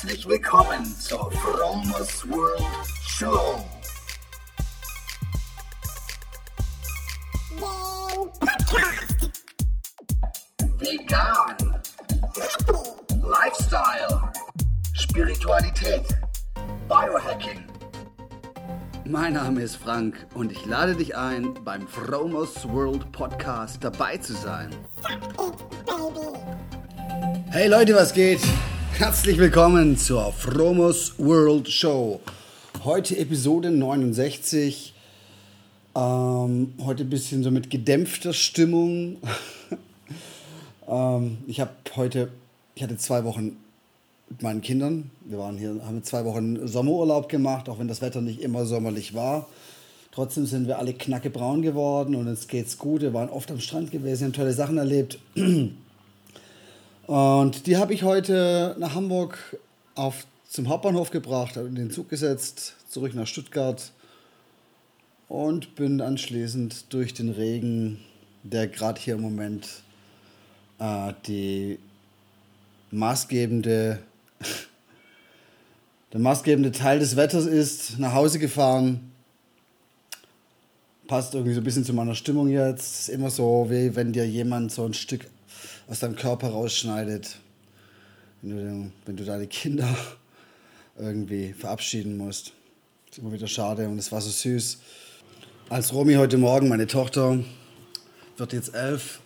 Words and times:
Herzlich 0.00 0.28
willkommen 0.28 0.84
zur 0.84 1.28
Fromos 1.32 2.24
World 2.30 2.62
Show. 3.04 3.58
Vegan. 10.78 11.56
Lifestyle. 13.24 14.32
Spiritualität. 14.92 16.04
Biohacking. 16.88 17.64
Mein 19.04 19.32
Name 19.32 19.62
ist 19.62 19.74
Frank 19.74 20.28
und 20.34 20.52
ich 20.52 20.64
lade 20.64 20.94
dich 20.94 21.16
ein, 21.16 21.54
beim 21.64 21.88
Fromos 21.88 22.68
World 22.68 23.10
Podcast 23.10 23.82
dabei 23.82 24.16
zu 24.18 24.34
sein. 24.34 24.70
Hey 27.50 27.66
Leute, 27.66 27.96
was 27.96 28.12
geht? 28.12 28.40
Herzlich 28.98 29.38
willkommen 29.38 29.96
zur 29.96 30.32
Fromos 30.32 31.14
World 31.18 31.68
Show. 31.70 32.20
Heute 32.82 33.16
Episode 33.16 33.70
69. 33.70 34.92
Ähm, 35.94 36.74
heute 36.84 37.04
ein 37.04 37.08
bisschen 37.08 37.44
so 37.44 37.52
mit 37.52 37.70
gedämpfter 37.70 38.32
Stimmung. 38.32 39.18
ähm, 40.88 41.38
ich 41.46 41.60
habe 41.60 41.70
heute, 41.94 42.32
ich 42.74 42.82
hatte 42.82 42.96
zwei 42.96 43.22
Wochen 43.22 43.56
mit 44.30 44.42
meinen 44.42 44.62
Kindern. 44.62 45.12
Wir 45.26 45.38
waren 45.38 45.56
hier, 45.58 45.80
haben 45.86 46.02
zwei 46.02 46.24
Wochen 46.24 46.66
Sommerurlaub 46.66 47.28
gemacht, 47.28 47.68
auch 47.68 47.78
wenn 47.78 47.86
das 47.86 48.02
Wetter 48.02 48.20
nicht 48.20 48.40
immer 48.40 48.66
sommerlich 48.66 49.14
war. 49.14 49.48
Trotzdem 50.10 50.44
sind 50.44 50.66
wir 50.66 50.80
alle 50.80 50.92
knackebraun 50.92 51.62
geworden 51.62 52.16
und 52.16 52.26
uns 52.26 52.48
geht's 52.48 52.78
gut. 52.78 53.02
Wir 53.02 53.14
waren 53.14 53.28
oft 53.28 53.48
am 53.52 53.60
Strand 53.60 53.92
gewesen, 53.92 54.24
haben 54.24 54.32
tolle 54.32 54.52
Sachen 54.52 54.76
erlebt. 54.76 55.20
Und 57.08 57.66
die 57.66 57.78
habe 57.78 57.94
ich 57.94 58.02
heute 58.02 58.76
nach 58.78 58.94
Hamburg 58.94 59.38
auf, 59.94 60.26
zum 60.46 60.68
Hauptbahnhof 60.68 61.10
gebracht, 61.10 61.56
habe 61.56 61.66
in 61.66 61.74
den 61.74 61.90
Zug 61.90 62.10
gesetzt, 62.10 62.74
zurück 62.90 63.14
nach 63.14 63.26
Stuttgart 63.26 63.92
und 65.26 65.74
bin 65.74 66.02
anschließend 66.02 66.92
durch 66.92 67.14
den 67.14 67.30
Regen, 67.30 67.98
der 68.42 68.68
gerade 68.68 69.00
hier 69.00 69.14
im 69.14 69.22
Moment 69.22 69.66
äh, 70.78 71.14
die 71.26 71.78
maßgebende, 72.90 74.00
der 76.12 76.20
maßgebende 76.20 76.72
Teil 76.72 76.98
des 76.98 77.16
Wetters 77.16 77.46
ist, 77.46 77.98
nach 77.98 78.12
Hause 78.12 78.38
gefahren. 78.38 79.12
Passt 81.06 81.32
irgendwie 81.32 81.54
so 81.54 81.62
ein 81.62 81.64
bisschen 81.64 81.86
zu 81.86 81.94
meiner 81.94 82.14
Stimmung 82.14 82.48
jetzt. 82.48 83.00
Ist 83.00 83.08
immer 83.08 83.30
so, 83.30 83.68
wie 83.70 83.96
wenn 83.96 84.12
dir 84.12 84.28
jemand 84.28 84.72
so 84.72 84.84
ein 84.84 84.92
Stück 84.92 85.24
aus 85.88 86.00
deinem 86.00 86.16
Körper 86.16 86.48
rausschneidet, 86.48 87.38
wenn 88.42 88.50
du, 88.50 88.92
wenn 89.06 89.16
du 89.16 89.24
deine 89.24 89.46
Kinder 89.46 89.88
irgendwie 90.98 91.54
verabschieden 91.54 92.18
musst. 92.18 92.52
Das 93.06 93.16
ist 93.16 93.22
immer 93.22 93.32
wieder 93.32 93.46
schade 93.46 93.88
und 93.88 93.98
es 93.98 94.12
war 94.12 94.20
so 94.20 94.30
süß. 94.30 94.78
Als 95.70 95.92
Romy 95.94 96.14
heute 96.14 96.36
Morgen, 96.36 96.68
meine 96.68 96.86
Tochter, 96.86 97.38
wird 98.36 98.52
jetzt 98.52 98.74
elf, 98.74 99.20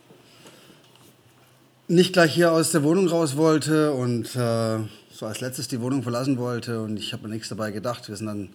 nicht 1.88 2.12
gleich 2.12 2.32
hier 2.32 2.52
aus 2.52 2.70
der 2.70 2.84
Wohnung 2.84 3.08
raus 3.08 3.36
wollte 3.36 3.92
und 3.92 4.34
äh, 4.36 4.78
so 5.10 5.26
als 5.26 5.40
letztes 5.40 5.66
die 5.66 5.80
Wohnung 5.80 6.02
verlassen 6.04 6.38
wollte 6.38 6.80
und 6.80 6.96
ich 6.96 7.12
habe 7.12 7.24
mir 7.24 7.34
nichts 7.34 7.48
dabei 7.48 7.72
gedacht. 7.72 8.08
Wir 8.08 8.16
sind 8.16 8.26
dann, 8.26 8.50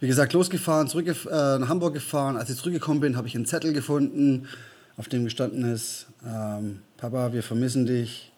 wie 0.00 0.08
gesagt, 0.08 0.32
losgefahren, 0.32 0.88
zurück 0.88 1.06
äh, 1.06 1.58
nach 1.58 1.68
Hamburg 1.68 1.94
gefahren. 1.94 2.36
Als 2.36 2.50
ich 2.50 2.56
zurückgekommen 2.56 3.00
bin, 3.00 3.16
habe 3.16 3.28
ich 3.28 3.36
einen 3.36 3.46
Zettel 3.46 3.72
gefunden, 3.72 4.48
auf 4.98 5.08
dem 5.08 5.24
gestanden 5.24 5.64
ist, 5.72 6.06
ähm, 6.26 6.82
Papa, 6.96 7.32
wir 7.32 7.44
vermissen 7.44 7.86
dich. 7.86 8.32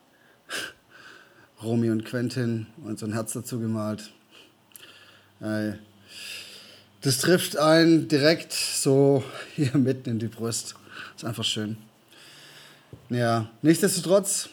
Romy 1.63 1.91
und 1.91 2.05
Quentin 2.05 2.67
und 2.85 2.99
so 2.99 3.07
ein 3.07 3.13
Herz 3.13 3.33
dazu 3.33 3.59
gemalt. 3.59 4.11
Äh, 5.41 5.73
das 7.01 7.19
trifft 7.19 7.57
einen 7.57 8.09
direkt 8.09 8.53
so 8.53 9.25
hier 9.57 9.75
mitten 9.77 10.11
in 10.11 10.19
die 10.19 10.29
Brust. 10.29 10.75
Ist 11.17 11.25
einfach 11.25 11.45
schön. 11.45 11.79
Ja, 13.09 13.49
nichtsdestotrotz, 13.63 14.51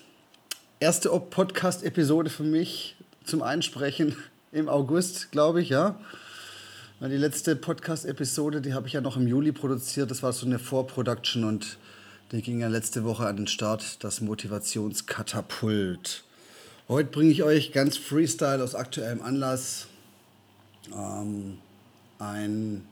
erste 0.80 1.10
Podcast-Episode 1.10 2.30
für 2.30 2.44
mich 2.44 2.96
zum 3.26 3.44
Einsprechen 3.44 4.16
im 4.54 4.70
August, 4.70 5.32
glaube 5.32 5.62
ich, 5.62 5.70
ja. 5.70 6.00
Die 7.02 7.18
letzte 7.18 7.56
Podcast-Episode, 7.56 8.62
die 8.62 8.74
habe 8.74 8.88
ich 8.88 8.94
ja 8.94 9.02
noch 9.02 9.18
im 9.18 9.28
Juli 9.28 9.52
produziert. 9.52 10.10
Das 10.10 10.24
war 10.24 10.34
so 10.34 10.46
eine 10.46 10.58
Vorproduction 10.58 11.44
und 11.44 11.78
die 12.32 12.42
ging 12.42 12.60
ja 12.60 12.68
letzte 12.68 13.06
Woche 13.06 13.26
an 13.26 13.38
den 13.38 13.48
Start, 13.48 14.04
das 14.04 14.20
Motivationskatapult. 14.20 16.26
Heute 16.90 17.10
bringe 17.10 17.32
ich 17.32 17.44
euch 17.44 17.72
ganz 17.72 17.98
Freestyle 17.98 18.62
aus 18.62 18.76
aktuellem 18.76 19.22
Anlass 19.22 19.88
ähm, 20.94 21.60
ein 22.20 22.86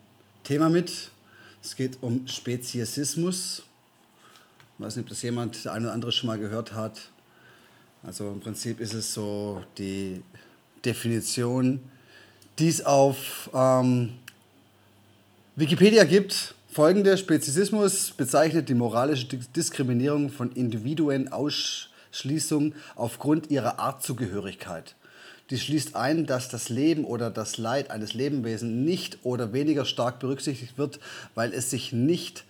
Thema 0.44 0.70
mit. 0.70 1.12
Es 1.62 1.76
geht 1.76 1.98
um 2.02 2.26
Speziesismus. 2.28 3.64
Ich 4.78 4.86
weiß 4.86 4.96
nicht, 4.96 5.04
ob 5.04 5.10
das 5.10 5.22
jemand, 5.22 5.66
der 5.66 5.74
eine 5.74 5.88
oder 5.88 5.94
andere 5.94 6.14
schon 6.14 6.28
mal 6.28 6.40
gehört 6.40 6.74
hat. 6.74 7.10
Also 8.04 8.32
im 8.32 8.40
Prinzip 8.40 8.80
ist 8.80 8.94
es 8.94 9.14
so 9.14 9.62
die 9.78 10.24
Definition, 10.86 11.82
die 12.58 12.70
es 12.70 12.86
auf 12.86 13.50
ähm, 13.54 14.14
Wikipedia 15.58 16.06
gibt 16.06 16.55
Folgende 16.76 17.18
Speziesismus 17.18 18.12
bezeichnet 18.12 18.68
die 18.68 18.74
moralische 18.74 19.28
Diskriminierung 19.28 20.30
von 20.30 20.52
Individuen 20.52 21.32
Ausschließung 21.32 22.76
aufgrund 22.96 23.50
ihrer 23.50 23.80
Artzugehörigkeit. 23.80 24.96
Dies 25.50 25.64
schließt 25.64 25.96
ein, 25.96 26.26
dass 26.26 26.50
das 26.50 26.68
Leben 26.68 27.06
oder 27.06 27.32
das 27.32 27.58
Leid 27.58 27.92
eines 27.92 28.14
Lebewesens 28.14 28.74
nicht 28.74 29.20
oder 29.24 29.54
weniger 29.54 29.86
stark 29.86 30.20
berücksichtigt 30.20 30.78
wird, 30.78 31.00
weil 31.34 31.54
es 31.54 31.70
sich 31.70 31.94
nicht 31.94 32.44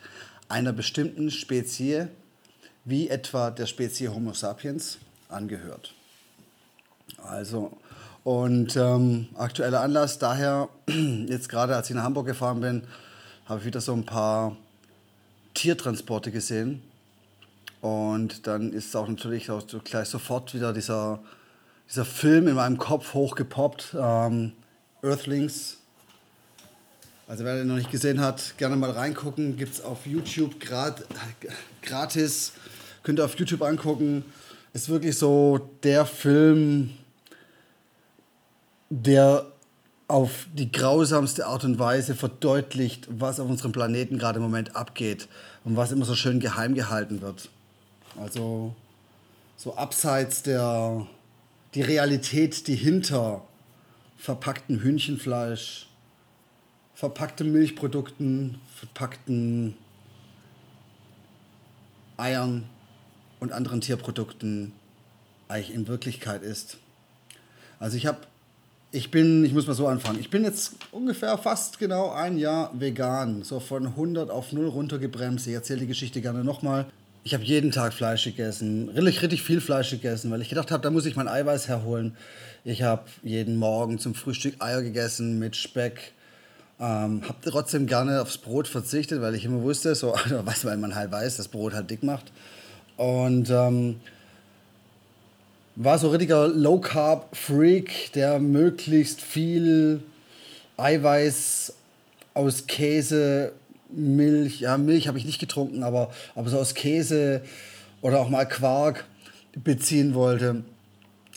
einer 0.50 0.74
bestimmten 0.74 1.30
Spezie, 1.30 2.08
wie 2.84 3.10
etwa 3.10 3.52
der 3.52 3.68
Spezie 3.68 4.08
Homo 4.08 4.34
sapiens, 4.34 4.98
angehört. 5.30 5.94
Also, 7.22 7.78
und 8.24 8.76
ähm, 8.76 9.28
aktueller 9.36 9.82
Anlass 9.82 10.18
daher, 10.18 10.70
jetzt 11.28 11.48
gerade 11.48 11.76
als 11.76 11.92
ich 11.92 11.96
nach 11.96 12.02
Hamburg 12.02 12.26
gefahren 12.26 12.62
bin, 12.62 12.82
habe 13.46 13.60
ich 13.60 13.66
wieder 13.66 13.82
so 13.82 13.94
ein 13.94 14.06
paar 14.06 14.56
Tiertransporte 15.54 16.32
gesehen. 16.32 16.82
Und 17.82 18.48
dann 18.48 18.74
ist 18.74 18.96
auch 18.96 19.08
natürlich 19.08 19.52
auch 19.52 19.64
gleich 19.84 20.10
sofort 20.10 20.54
wieder 20.54 20.74
dieser, 20.74 21.20
dieser 21.90 22.06
Film 22.06 22.48
in 22.48 22.56
meinem 22.56 22.78
Kopf 22.78 23.14
hochgepoppt. 23.14 23.96
Ähm, 24.00 24.54
Earthlings. 25.04 25.78
Also 27.28 27.44
wer 27.44 27.58
den 27.58 27.68
noch 27.68 27.76
nicht 27.76 27.92
gesehen 27.92 28.20
hat, 28.20 28.56
gerne 28.58 28.76
mal 28.76 28.92
reingucken. 28.92 29.58
Gibt 29.58 29.74
es 29.74 29.82
auf 29.82 30.06
YouTube 30.06 30.60
grad, 30.60 31.04
gratis. 31.82 32.54
Könnt 33.04 33.20
ihr 33.20 33.26
auf 33.26 33.38
YouTube 33.38 33.62
angucken. 33.62 34.26
Ist 34.74 34.90
wirklich 34.90 35.18
so 35.18 35.70
der 35.84 36.06
Film, 36.06 36.92
der 38.90 39.46
auf 40.08 40.48
die 40.54 40.72
grausamste 40.72 41.48
Art 41.48 41.64
und 41.64 41.80
Weise 41.80 42.16
verdeutlicht, 42.16 43.08
was 43.10 43.40
auf 43.40 43.50
unserem 43.50 43.72
Planeten 43.72 44.20
gerade 44.20 44.38
im 44.38 44.44
Moment 44.44 44.76
abgeht 44.76 45.28
und 45.64 45.76
was 45.76 45.92
immer 45.92 46.06
so 46.06 46.16
schön 46.16 46.40
geheim 46.40 46.76
gehalten 46.76 47.22
wird. 47.22 47.50
Also 48.20 48.76
so 49.58 49.76
abseits 49.76 50.44
der 50.44 51.08
die 51.74 51.82
Realität, 51.82 52.68
die 52.68 52.76
hinter 52.76 53.44
verpacktem 54.18 54.80
Hühnchenfleisch, 54.80 55.88
verpackten 56.94 57.52
Milchprodukten, 57.52 58.60
verpackten 58.74 59.76
Eiern 62.16 62.70
und 63.42 63.52
anderen 63.52 63.82
Tierprodukten 63.82 64.72
eigentlich 65.50 65.76
in 65.76 65.88
Wirklichkeit 65.88 66.44
ist. 66.44 66.78
Also 67.78 67.98
ich 67.98 68.06
habe 68.06 68.20
ich 68.96 69.12
bin, 69.12 69.44
ich 69.44 69.54
muss 69.54 69.68
mal 69.68 69.74
so 69.74 69.88
anfangen. 69.88 70.20
Ich 70.22 70.30
bin 70.30 70.46
jetzt 70.46 70.74
ungefähr 70.92 71.38
fast 71.38 71.80
genau 71.80 72.12
ein 72.12 72.38
Jahr 72.38 72.72
vegan. 72.80 73.44
So 73.44 73.60
von 73.60 73.88
100 73.88 74.30
auf 74.30 74.54
0 74.54 74.68
runtergebremst. 74.68 75.48
Ich 75.48 75.54
erzähle 75.54 75.82
die 75.82 75.88
Geschichte 75.88 76.22
gerne 76.22 76.46
nochmal. 76.46 76.86
Ich 77.26 77.34
habe 77.34 77.44
jeden 77.44 77.72
Tag 77.72 77.94
Fleisch 77.94 78.24
gegessen. 78.24 78.88
Richtig, 78.90 79.22
richtig 79.22 79.42
viel 79.42 79.60
Fleisch 79.60 79.90
gegessen, 79.90 80.32
weil 80.32 80.42
ich 80.42 80.50
gedacht 80.50 80.72
habe, 80.72 80.82
da 80.82 80.92
muss 80.92 81.06
ich 81.06 81.18
mein 81.18 81.28
Eiweiß 81.28 81.68
herholen. 81.68 82.16
Ich 82.64 82.84
habe 82.84 83.04
jeden 83.22 83.58
Morgen 83.58 84.00
zum 84.00 84.16
Frühstück 84.16 84.56
Eier 84.60 84.82
gegessen 84.82 85.40
mit 85.40 85.58
Speck. 85.58 86.14
Ähm, 86.80 87.22
habe 87.28 87.38
trotzdem 87.44 87.88
gerne 87.88 88.22
aufs 88.22 88.38
Brot 88.38 88.68
verzichtet, 88.68 89.22
weil 89.22 89.36
ich 89.36 89.44
immer 89.44 89.62
wusste, 89.62 89.94
so, 89.96 90.16
was, 90.46 90.64
weil 90.64 90.78
man 90.78 90.96
halt 90.96 91.12
weiß, 91.12 91.36
dass 91.36 91.50
Brot 91.50 91.74
halt 91.74 91.90
dick 91.90 92.04
macht. 92.04 92.32
Und 92.96 93.50
ähm, 93.50 93.98
war 95.76 96.00
so 96.00 96.10
richtiger 96.10 96.48
Low-Carb-Freak, 96.48 98.14
der 98.14 98.40
möglichst 98.40 99.22
viel 99.22 100.02
Eiweiß 100.78 101.74
aus 102.34 102.68
Käse, 102.68 103.54
Milch, 103.90 104.62
ja, 104.62 104.78
Milch 104.78 105.08
habe 105.08 105.18
ich 105.18 105.26
nicht 105.26 105.40
getrunken, 105.40 105.84
aber, 105.84 106.12
aber 106.34 106.50
so 106.50 106.60
aus 106.60 106.74
Käse 106.74 107.42
oder 108.02 108.20
auch 108.20 108.30
mal 108.30 108.46
Quark 108.46 109.06
beziehen 109.56 110.14
wollte. 110.14 110.64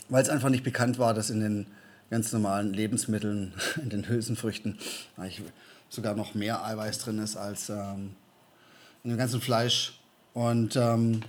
weil 0.09 0.23
es 0.23 0.29
einfach 0.29 0.49
nicht 0.49 0.63
bekannt 0.63 0.97
war, 0.99 1.13
dass 1.13 1.29
in 1.29 1.39
den 1.39 1.67
ganz 2.09 2.31
normalen 2.31 2.73
Lebensmitteln, 2.73 3.53
in 3.81 3.89
den 3.89 4.07
Hülsenfrüchten, 4.07 4.77
eigentlich 5.17 5.41
sogar 5.89 6.15
noch 6.15 6.33
mehr 6.33 6.65
Eiweiß 6.65 6.99
drin 6.99 7.19
ist 7.19 7.35
als 7.37 7.69
ähm, 7.69 8.11
in 9.03 9.11
dem 9.11 9.17
ganzen 9.17 9.41
Fleisch. 9.41 9.99
Und 10.33 10.75
ähm, 10.75 11.21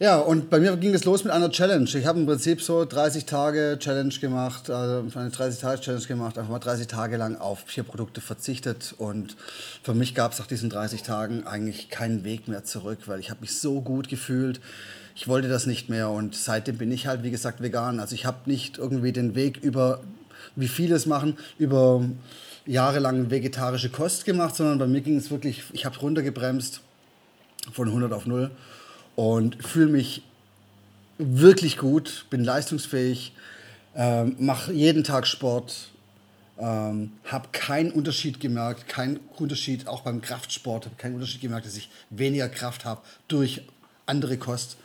ja, 0.00 0.16
und 0.18 0.48
bei 0.48 0.60
mir 0.60 0.76
ging 0.76 0.94
es 0.94 1.04
los 1.04 1.24
mit 1.24 1.32
einer 1.32 1.50
Challenge. 1.50 1.90
Ich 1.92 2.06
habe 2.06 2.20
im 2.20 2.26
Prinzip 2.26 2.62
so 2.62 2.84
30 2.84 3.24
Tage 3.24 3.78
Challenge 3.80 4.14
gemacht, 4.14 4.70
also 4.70 5.18
eine 5.18 5.30
30 5.30 5.60
Tage 5.60 5.80
Challenge 5.80 6.06
gemacht, 6.06 6.38
einfach 6.38 6.52
mal 6.52 6.60
30 6.60 6.86
Tage 6.86 7.16
lang 7.16 7.34
auf 7.34 7.64
Tierprodukte 7.64 8.20
verzichtet. 8.20 8.94
Und 8.96 9.36
für 9.82 9.94
mich 9.94 10.14
gab 10.14 10.32
es 10.32 10.38
nach 10.38 10.46
diesen 10.46 10.70
30 10.70 11.02
Tagen 11.02 11.48
eigentlich 11.48 11.90
keinen 11.90 12.22
Weg 12.22 12.46
mehr 12.46 12.62
zurück, 12.62 13.00
weil 13.06 13.18
ich 13.18 13.30
habe 13.30 13.40
mich 13.40 13.58
so 13.58 13.80
gut 13.80 14.08
gefühlt. 14.08 14.60
Ich 15.16 15.26
wollte 15.26 15.48
das 15.48 15.66
nicht 15.66 15.88
mehr 15.88 16.10
und 16.10 16.36
seitdem 16.36 16.78
bin 16.78 16.92
ich 16.92 17.08
halt, 17.08 17.24
wie 17.24 17.32
gesagt, 17.32 17.60
vegan. 17.60 17.98
Also 17.98 18.14
ich 18.14 18.24
habe 18.24 18.38
nicht 18.48 18.78
irgendwie 18.78 19.10
den 19.10 19.34
Weg 19.34 19.56
über, 19.56 20.00
wie 20.54 20.68
viele 20.68 20.94
es 20.94 21.06
machen, 21.06 21.36
über 21.58 22.04
jahrelang 22.66 23.32
vegetarische 23.32 23.88
Kost 23.88 24.24
gemacht, 24.26 24.54
sondern 24.54 24.78
bei 24.78 24.86
mir 24.86 25.00
ging 25.00 25.16
es 25.16 25.32
wirklich, 25.32 25.64
ich 25.72 25.84
habe 25.84 25.98
runtergebremst 25.98 26.82
von 27.72 27.88
100 27.88 28.12
auf 28.12 28.26
0 28.26 28.52
und 29.18 29.66
fühle 29.66 29.88
mich 29.88 30.22
wirklich 31.18 31.76
gut, 31.76 32.26
bin 32.30 32.44
leistungsfähig, 32.44 33.32
ähm, 33.96 34.36
mache 34.38 34.72
jeden 34.72 35.02
Tag 35.02 35.26
Sport, 35.26 35.90
ähm, 36.56 37.10
habe 37.24 37.48
keinen 37.50 37.90
Unterschied 37.90 38.38
gemerkt, 38.38 38.86
keinen 38.86 39.18
Unterschied 39.36 39.88
auch 39.88 40.02
beim 40.02 40.20
Kraftsport, 40.20 40.84
habe 40.84 40.94
keinen 40.94 41.14
Unterschied 41.14 41.40
gemerkt, 41.40 41.66
dass 41.66 41.76
ich 41.76 41.90
weniger 42.10 42.48
Kraft 42.48 42.84
habe 42.84 43.00
durch 43.26 43.62
andere 44.06 44.38
Kost. 44.38 44.76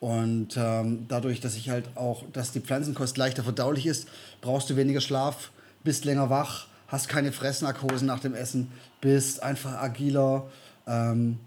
Und 0.00 0.56
ähm, 0.56 1.06
dadurch, 1.06 1.38
dass 1.38 1.54
ich 1.54 1.70
halt 1.70 1.96
auch, 1.96 2.24
dass 2.32 2.50
die 2.50 2.60
Pflanzenkost 2.60 3.16
leichter 3.16 3.44
verdaulich 3.44 3.86
ist, 3.86 4.08
brauchst 4.40 4.68
du 4.70 4.74
weniger 4.74 5.00
Schlaf, 5.00 5.52
bist 5.84 6.04
länger 6.04 6.30
wach, 6.30 6.66
hast 6.88 7.08
keine 7.08 7.30
Fressnarkose 7.30 8.04
nach 8.04 8.18
dem 8.18 8.34
Essen, 8.34 8.72
bist 9.00 9.40
einfach 9.40 9.74
agiler, 9.74 10.48
ähm, 10.88 11.38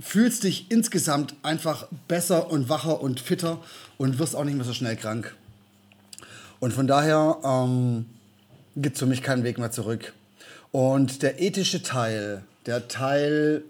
fühlst 0.00 0.44
dich 0.44 0.70
insgesamt 0.70 1.34
einfach 1.42 1.86
besser 2.08 2.50
und 2.50 2.68
wacher 2.68 3.00
und 3.00 3.20
fitter 3.20 3.58
und 3.98 4.18
wirst 4.18 4.34
auch 4.34 4.44
nicht 4.44 4.56
mehr 4.56 4.64
so 4.64 4.72
schnell 4.72 4.96
krank. 4.96 5.34
Und 6.60 6.72
von 6.72 6.86
daher 6.86 7.38
ähm, 7.44 8.06
gibt 8.76 8.96
es 8.96 9.00
für 9.00 9.06
mich 9.06 9.22
keinen 9.22 9.44
Weg 9.44 9.58
mehr 9.58 9.70
zurück. 9.70 10.12
Und 10.70 11.22
der 11.22 11.40
ethische 11.40 11.82
Teil, 11.82 12.44
der 12.66 12.88
Teil, 12.88 13.62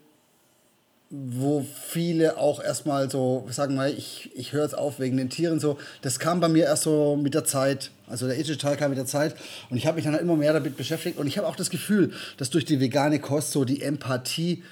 wo 1.11 1.67
viele 1.89 2.39
auch 2.39 2.63
erstmal 2.63 3.11
so 3.11 3.47
sagen 3.51 3.75
mal, 3.75 3.93
ich, 3.93 4.31
ich 4.35 4.53
höre 4.53 4.63
jetzt 4.63 4.77
auf 4.77 4.99
wegen 4.99 5.17
den 5.17 5.29
Tieren 5.29 5.61
so, 5.61 5.79
das 6.01 6.19
kam 6.19 6.41
bei 6.41 6.49
mir 6.49 6.65
erst 6.65 6.85
so 6.85 7.17
mit 7.17 7.35
der 7.35 7.45
Zeit. 7.45 7.91
Also 8.09 8.27
der 8.27 8.39
ethische 8.39 8.59
Teil 8.59 8.77
kam 8.77 8.91
mit 8.91 8.99
der 8.99 9.07
Zeit 9.07 9.35
und 9.69 9.77
ich 9.77 9.87
habe 9.87 9.97
mich 9.97 10.05
dann 10.05 10.15
immer 10.15 10.37
mehr 10.37 10.53
damit 10.53 10.77
beschäftigt 10.77 11.19
und 11.19 11.27
ich 11.27 11.37
habe 11.37 11.47
auch 11.47 11.57
das 11.57 11.71
Gefühl, 11.71 12.13
dass 12.39 12.51
durch 12.51 12.65
die 12.65 12.81
vegane 12.81 13.19
Kost 13.19 13.53
so 13.53 13.65
die 13.65 13.83
Empathie 13.83 14.63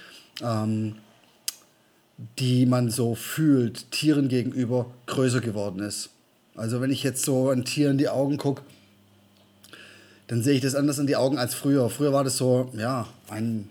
ähm, 0.43 0.97
die 2.39 2.67
man 2.67 2.91
so 2.91 3.15
fühlt, 3.15 3.91
Tieren 3.91 4.29
gegenüber 4.29 4.87
größer 5.07 5.41
geworden 5.41 5.81
ist. 5.81 6.11
Also 6.55 6.81
wenn 6.81 6.91
ich 6.91 7.03
jetzt 7.03 7.25
so 7.25 7.49
ein 7.51 7.65
Tier 7.65 7.91
in 7.91 7.99
die 7.99 8.09
Augen 8.09 8.37
gucke, 8.37 8.63
dann 10.27 10.43
sehe 10.43 10.55
ich 10.55 10.61
das 10.61 10.75
anders 10.75 10.99
in 10.99 11.07
die 11.07 11.17
Augen 11.17 11.39
als 11.39 11.55
früher. 11.55 11.89
Früher 11.91 12.13
war 12.13 12.23
das 12.23 12.37
so, 12.37 12.71
ja, 12.77 13.09
ein, 13.29 13.69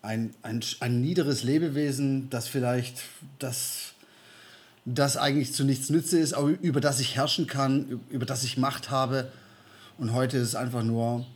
ein, 0.00 0.32
ein, 0.42 0.60
ein 0.80 1.00
niederes 1.00 1.42
Lebewesen, 1.42 2.30
das 2.30 2.48
vielleicht 2.48 3.02
das, 3.38 3.92
das 4.84 5.16
eigentlich 5.16 5.52
zu 5.52 5.64
nichts 5.64 5.90
nütze 5.90 6.18
ist, 6.18 6.34
aber 6.34 6.48
über 6.48 6.80
das 6.80 7.00
ich 7.00 7.16
herrschen 7.16 7.46
kann, 7.46 8.00
über 8.08 8.24
das 8.24 8.44
ich 8.44 8.56
Macht 8.56 8.90
habe. 8.90 9.30
Und 9.98 10.12
heute 10.12 10.38
ist 10.38 10.48
es 10.48 10.54
einfach 10.54 10.84
nur 10.84 11.26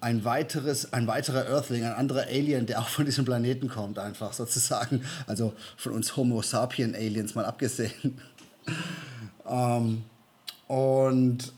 ein 0.00 0.24
weiteres, 0.24 0.92
ein 0.92 1.06
weiterer 1.06 1.46
Earthling, 1.48 1.84
ein 1.84 1.92
anderer 1.92 2.26
Alien, 2.28 2.66
der 2.66 2.80
auch 2.80 2.88
von 2.88 3.04
diesem 3.04 3.24
Planeten 3.24 3.68
kommt, 3.68 3.98
einfach 3.98 4.32
sozusagen. 4.32 5.04
Also 5.26 5.54
von 5.76 5.92
uns 5.92 6.16
Homo 6.16 6.42
sapien 6.42 6.94
Aliens 6.94 7.34
mal 7.34 7.44
abgesehen. 7.44 8.20
ähm, 9.48 10.04
und 10.68 11.52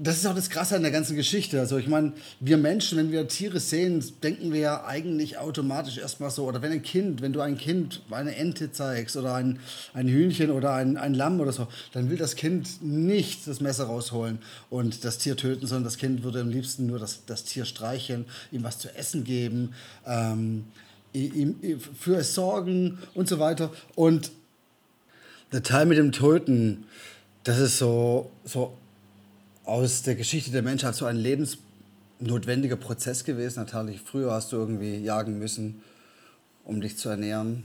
das 0.00 0.16
ist 0.16 0.26
auch 0.26 0.34
das 0.34 0.48
Krasse 0.48 0.76
an 0.76 0.82
der 0.82 0.92
ganzen 0.92 1.16
Geschichte. 1.16 1.58
Also 1.58 1.76
ich 1.76 1.88
meine, 1.88 2.12
wir 2.38 2.56
Menschen, 2.56 2.96
wenn 2.96 3.10
wir 3.10 3.26
Tiere 3.26 3.58
sehen, 3.58 4.04
denken 4.22 4.52
wir 4.52 4.60
ja 4.60 4.84
eigentlich 4.84 5.38
automatisch 5.38 5.98
erstmal 5.98 6.30
so, 6.30 6.44
oder 6.46 6.62
wenn 6.62 6.70
ein 6.70 6.82
Kind, 6.82 7.20
wenn 7.20 7.32
du 7.32 7.40
ein 7.40 7.58
Kind 7.58 8.02
eine 8.10 8.36
Ente 8.36 8.70
zeigst 8.70 9.16
oder 9.16 9.34
ein, 9.34 9.58
ein 9.94 10.06
Hühnchen 10.06 10.52
oder 10.52 10.72
ein, 10.74 10.96
ein 10.96 11.14
Lamm 11.14 11.40
oder 11.40 11.50
so, 11.50 11.66
dann 11.92 12.10
will 12.10 12.16
das 12.16 12.36
Kind 12.36 12.80
nicht 12.80 13.48
das 13.48 13.60
Messer 13.60 13.84
rausholen 13.84 14.38
und 14.70 15.04
das 15.04 15.18
Tier 15.18 15.36
töten, 15.36 15.66
sondern 15.66 15.84
das 15.84 15.98
Kind 15.98 16.22
würde 16.22 16.40
am 16.40 16.48
liebsten 16.48 16.86
nur 16.86 17.00
das, 17.00 17.24
das 17.26 17.42
Tier 17.42 17.64
streicheln, 17.64 18.24
ihm 18.52 18.62
was 18.62 18.78
zu 18.78 18.94
essen 18.94 19.24
geben, 19.24 19.74
ähm, 20.06 20.64
ihm, 21.12 21.56
für 21.98 22.18
es 22.18 22.34
sorgen 22.34 22.98
und 23.14 23.28
so 23.28 23.40
weiter. 23.40 23.72
Und 23.96 24.30
der 25.50 25.64
Teil 25.64 25.86
mit 25.86 25.98
dem 25.98 26.12
Töten, 26.12 26.84
das 27.42 27.58
ist 27.58 27.78
so, 27.78 28.30
so 28.44 28.76
aus 29.68 30.00
der 30.00 30.14
Geschichte 30.14 30.50
der 30.50 30.62
Menschheit 30.62 30.94
so 30.94 31.04
ein 31.04 31.16
lebensnotwendiger 31.16 32.76
Prozess 32.76 33.24
gewesen. 33.24 33.60
Natürlich, 33.60 34.00
früher 34.00 34.32
hast 34.32 34.50
du 34.50 34.56
irgendwie 34.56 34.96
jagen 34.96 35.38
müssen, 35.38 35.82
um 36.64 36.80
dich 36.80 36.96
zu 36.96 37.10
ernähren. 37.10 37.64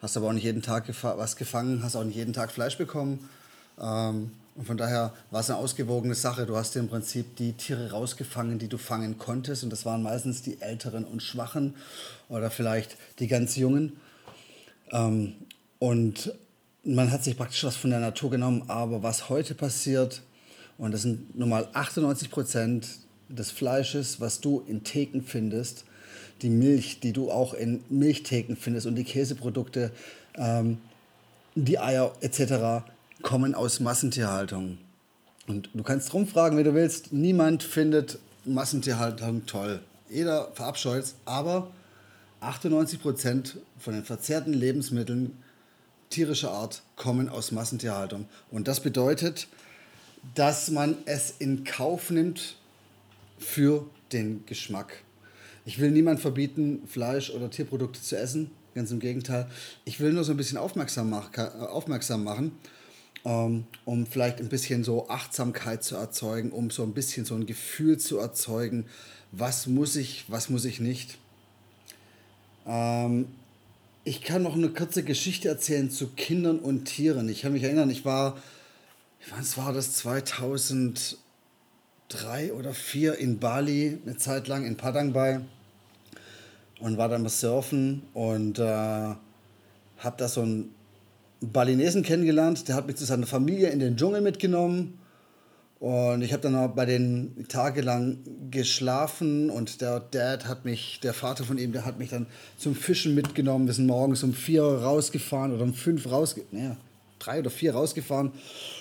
Hast 0.00 0.16
aber 0.16 0.28
auch 0.28 0.32
nicht 0.32 0.44
jeden 0.44 0.62
Tag 0.62 0.86
gefa 0.86 1.18
was 1.18 1.34
gefangen, 1.34 1.82
hast 1.82 1.96
auch 1.96 2.04
nicht 2.04 2.14
jeden 2.14 2.32
Tag 2.32 2.52
Fleisch 2.52 2.78
bekommen. 2.78 3.28
Ähm, 3.80 4.30
und 4.54 4.64
von 4.64 4.76
daher 4.76 5.12
war 5.32 5.40
es 5.40 5.50
eine 5.50 5.58
ausgewogene 5.58 6.14
Sache. 6.14 6.46
Du 6.46 6.54
hast 6.54 6.76
im 6.76 6.88
Prinzip 6.88 7.34
die 7.34 7.54
Tiere 7.54 7.90
rausgefangen, 7.90 8.60
die 8.60 8.68
du 8.68 8.78
fangen 8.78 9.18
konntest. 9.18 9.64
Und 9.64 9.70
das 9.70 9.84
waren 9.84 10.04
meistens 10.04 10.42
die 10.42 10.62
Älteren 10.62 11.04
und 11.04 11.20
Schwachen 11.20 11.74
oder 12.28 12.48
vielleicht 12.48 12.96
die 13.18 13.26
ganz 13.26 13.56
Jungen. 13.56 13.94
Ähm, 14.92 15.34
und 15.80 16.32
man 16.84 17.10
hat 17.10 17.24
sich 17.24 17.36
praktisch 17.36 17.64
was 17.64 17.74
von 17.74 17.90
der 17.90 17.98
Natur 17.98 18.30
genommen. 18.30 18.62
Aber 18.68 19.02
was 19.02 19.28
heute 19.28 19.56
passiert, 19.56 20.22
und 20.78 20.92
das 20.92 21.02
sind 21.02 21.36
nun 21.38 21.48
mal 21.48 21.68
98 21.72 22.30
Prozent 22.30 22.88
des 23.28 23.50
Fleisches, 23.50 24.20
was 24.20 24.40
du 24.40 24.62
in 24.66 24.84
Theken 24.84 25.22
findest, 25.22 25.84
die 26.42 26.50
Milch, 26.50 27.00
die 27.00 27.12
du 27.12 27.30
auch 27.30 27.54
in 27.54 27.82
Milchtheken 27.88 28.56
findest 28.56 28.86
und 28.86 28.96
die 28.96 29.04
Käseprodukte, 29.04 29.92
ähm, 30.36 30.78
die 31.54 31.78
Eier 31.78 32.12
etc. 32.20 32.84
kommen 33.22 33.54
aus 33.54 33.80
Massentierhaltung. 33.80 34.78
Und 35.46 35.70
du 35.74 35.82
kannst 35.82 36.12
rumfragen, 36.12 36.58
wie 36.58 36.64
du 36.64 36.74
willst. 36.74 37.12
Niemand 37.12 37.62
findet 37.62 38.18
Massentierhaltung 38.44 39.46
toll. 39.46 39.80
Jeder 40.08 40.50
verabscheut 40.54 41.04
es, 41.04 41.14
aber 41.24 41.70
98 42.40 43.00
Prozent 43.00 43.58
von 43.78 43.94
den 43.94 44.04
verzehrten 44.04 44.52
Lebensmitteln 44.52 45.36
tierischer 46.10 46.50
Art 46.50 46.82
kommen 46.96 47.28
aus 47.28 47.52
Massentierhaltung. 47.52 48.26
Und 48.50 48.68
das 48.68 48.80
bedeutet, 48.80 49.48
dass 50.34 50.70
man 50.70 50.96
es 51.06 51.34
in 51.38 51.64
Kauf 51.64 52.10
nimmt 52.10 52.56
für 53.38 53.86
den 54.12 54.44
Geschmack. 54.46 55.02
Ich 55.66 55.78
will 55.78 55.90
niemand 55.90 56.20
verbieten, 56.20 56.82
Fleisch 56.86 57.30
oder 57.30 57.50
Tierprodukte 57.50 58.00
zu 58.00 58.16
essen. 58.16 58.50
Ganz 58.74 58.90
im 58.90 59.00
Gegenteil. 59.00 59.48
Ich 59.84 60.00
will 60.00 60.12
nur 60.12 60.24
so 60.24 60.32
ein 60.32 60.36
bisschen 60.36 60.58
aufmerksam, 60.58 61.10
mach, 61.10 61.30
aufmerksam 61.36 62.24
machen, 62.24 62.52
ähm, 63.24 63.64
um 63.84 64.04
vielleicht 64.06 64.40
ein 64.40 64.48
bisschen 64.48 64.82
so 64.82 65.08
Achtsamkeit 65.08 65.84
zu 65.84 65.96
erzeugen, 65.96 66.50
um 66.50 66.70
so 66.70 66.82
ein 66.82 66.92
bisschen 66.92 67.24
so 67.24 67.34
ein 67.34 67.46
Gefühl 67.46 67.98
zu 67.98 68.18
erzeugen, 68.18 68.86
was 69.30 69.66
muss 69.66 69.96
ich, 69.96 70.24
was 70.28 70.50
muss 70.50 70.64
ich 70.64 70.80
nicht. 70.80 71.18
Ähm, 72.66 73.26
ich 74.02 74.22
kann 74.22 74.42
noch 74.42 74.54
eine 74.54 74.68
kurze 74.68 75.02
Geschichte 75.02 75.48
erzählen 75.48 75.90
zu 75.90 76.08
Kindern 76.08 76.58
und 76.58 76.84
Tieren. 76.84 77.28
Ich 77.28 77.42
kann 77.42 77.52
mich 77.52 77.62
erinnern, 77.62 77.90
ich 77.90 78.04
war 78.04 78.36
was 79.30 79.56
war 79.56 79.72
das, 79.72 79.92
2003 79.94 81.16
oder 82.52 82.72
2004 82.72 83.18
in 83.18 83.38
Bali, 83.38 83.98
eine 84.04 84.16
Zeit 84.16 84.48
lang 84.48 84.64
in 84.64 84.76
Padang 84.76 85.12
bei 85.12 85.40
und 86.80 86.98
war 86.98 87.08
dann 87.08 87.22
mal 87.22 87.28
surfen 87.28 88.02
und 88.12 88.58
äh, 88.58 88.62
habe 88.62 90.16
da 90.16 90.28
so 90.28 90.42
einen 90.42 90.74
Balinesen 91.40 92.02
kennengelernt, 92.02 92.68
der 92.68 92.74
hat 92.74 92.86
mich 92.86 92.96
zu 92.96 93.04
seiner 93.04 93.26
Familie 93.26 93.68
in 93.70 93.78
den 93.78 93.96
Dschungel 93.96 94.20
mitgenommen 94.20 94.98
und 95.84 96.22
ich 96.22 96.32
habe 96.32 96.42
dann 96.42 96.56
auch 96.56 96.70
bei 96.70 96.86
den 96.86 97.46
tagelang 97.48 98.18
geschlafen 98.50 99.50
und 99.50 99.82
der 99.82 100.00
Dad 100.00 100.46
hat 100.46 100.64
mich, 100.64 101.00
der 101.02 101.12
Vater 101.12 101.44
von 101.44 101.58
ihm, 101.58 101.72
der 101.72 101.84
hat 101.84 101.98
mich 101.98 102.08
dann 102.08 102.24
zum 102.56 102.74
Fischen 102.74 103.14
mitgenommen. 103.14 103.66
Wir 103.66 103.74
sind 103.74 103.86
morgens 103.86 104.22
um 104.22 104.32
vier 104.32 104.62
rausgefahren 104.62 105.52
oder 105.52 105.62
um 105.62 105.74
fünf 105.74 106.10
rausgefahren. 106.10 106.58
Ja, 106.58 106.76
drei 107.18 107.38
oder 107.38 107.50
vier 107.50 107.74
rausgefahren, 107.74 108.32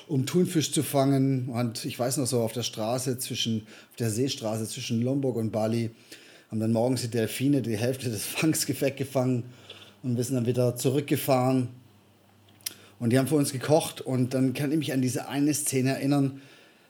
um 0.07 0.25
Thunfisch 0.25 0.71
zu 0.71 0.83
fangen. 0.83 1.49
Und 1.49 1.85
ich 1.85 1.97
weiß 1.97 2.17
noch 2.17 2.27
so, 2.27 2.41
auf 2.41 2.53
der 2.53 2.63
Straße 2.63 3.17
zwischen, 3.17 3.67
auf 3.91 3.95
der 3.97 4.09
Seestraße 4.09 4.67
zwischen 4.67 5.01
Lombok 5.01 5.35
und 5.35 5.51
Bali, 5.51 5.91
haben 6.49 6.59
dann 6.59 6.71
morgens 6.71 7.01
die 7.01 7.07
Delfine 7.07 7.61
die 7.61 7.77
Hälfte 7.77 8.09
des 8.09 8.25
Fangs 8.27 8.65
gefangen 8.65 9.43
und 10.03 10.17
wir 10.17 10.23
sind 10.23 10.35
dann 10.35 10.45
wieder 10.45 10.75
zurückgefahren. 10.75 11.69
Und 12.99 13.09
die 13.09 13.19
haben 13.19 13.27
für 13.27 13.35
uns 13.35 13.51
gekocht 13.51 14.01
und 14.01 14.33
dann 14.33 14.53
kann 14.53 14.71
ich 14.71 14.77
mich 14.77 14.93
an 14.93 15.01
diese 15.01 15.27
eine 15.27 15.53
Szene 15.53 15.91
erinnern. 15.91 16.41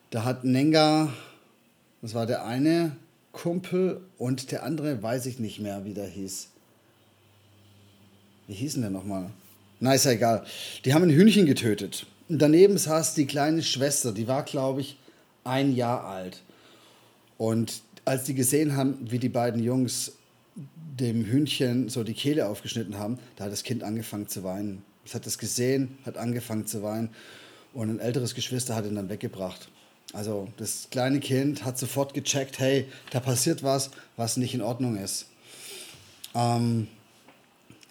Da 0.09 0.23
hat 0.23 0.43
Nenga, 0.43 1.11
das 2.01 2.13
war 2.13 2.25
der 2.25 2.45
eine 2.45 2.95
Kumpel 3.31 4.01
und 4.17 4.51
der 4.51 4.63
andere 4.63 5.01
weiß 5.01 5.25
ich 5.25 5.39
nicht 5.39 5.59
mehr, 5.59 5.85
wie 5.85 5.93
der 5.93 6.07
hieß. 6.07 6.49
Wie 8.47 8.53
hießen 8.53 8.81
der 8.81 8.91
nochmal? 8.91 9.31
Na, 9.83 9.95
ist 9.95 10.05
ja 10.05 10.11
egal. 10.11 10.45
Die 10.85 10.93
haben 10.93 11.03
ein 11.03 11.09
Hühnchen 11.09 11.45
getötet. 11.45 12.05
Und 12.29 12.41
daneben 12.41 12.77
saß 12.77 13.15
die 13.15 13.25
kleine 13.25 13.61
Schwester, 13.61 14.13
die 14.13 14.29
war, 14.29 14.43
glaube 14.43 14.79
ich, 14.79 14.97
ein 15.43 15.75
Jahr 15.75 16.05
alt. 16.05 16.41
Und 17.37 17.81
als 18.05 18.23
die 18.23 18.33
gesehen 18.33 18.77
haben, 18.77 18.97
wie 19.11 19.19
die 19.19 19.27
beiden 19.27 19.61
Jungs 19.61 20.13
dem 20.55 21.25
Hühnchen 21.25 21.89
so 21.89 22.05
die 22.05 22.13
Kehle 22.13 22.47
aufgeschnitten 22.47 22.97
haben, 22.97 23.19
da 23.35 23.43
hat 23.43 23.51
das 23.51 23.63
Kind 23.63 23.83
angefangen 23.83 24.29
zu 24.29 24.45
weinen. 24.45 24.83
Es 25.05 25.15
hat 25.15 25.25
das 25.25 25.37
gesehen, 25.37 25.97
hat 26.05 26.15
angefangen 26.15 26.65
zu 26.65 26.81
weinen 26.81 27.09
und 27.73 27.89
ein 27.89 27.99
älteres 27.99 28.35
Geschwister 28.35 28.75
hat 28.75 28.85
ihn 28.85 28.95
dann 28.95 29.09
weggebracht. 29.09 29.67
Also 30.13 30.47
das 30.55 30.87
kleine 30.91 31.19
Kind 31.19 31.65
hat 31.65 31.77
sofort 31.77 32.13
gecheckt, 32.13 32.57
hey, 32.57 32.87
da 33.11 33.19
passiert 33.19 33.63
was, 33.63 33.91
was 34.15 34.37
nicht 34.37 34.53
in 34.53 34.61
Ordnung 34.61 34.95
ist. 34.95 35.25
Ähm, 36.33 36.87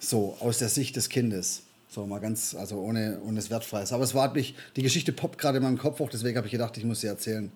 so, 0.00 0.38
aus 0.40 0.56
der 0.56 0.70
Sicht 0.70 0.96
des 0.96 1.10
Kindes. 1.10 1.64
So 1.92 2.06
mal 2.06 2.20
ganz, 2.20 2.54
also 2.54 2.78
ohne, 2.78 3.20
ohne 3.22 3.36
das 3.36 3.50
Wertfreies. 3.50 3.92
Aber 3.92 4.02
es 4.02 4.14
war 4.14 4.32
mich, 4.32 4.54
die 4.76 4.82
Geschichte 4.82 5.12
poppt 5.12 5.36
gerade 5.36 5.58
in 5.58 5.62
meinem 5.62 5.76
Kopf 5.76 5.98
hoch, 5.98 6.08
deswegen 6.08 6.38
habe 6.38 6.46
ich 6.46 6.52
gedacht, 6.52 6.74
ich 6.78 6.84
muss 6.84 7.02
sie 7.02 7.06
erzählen. 7.06 7.52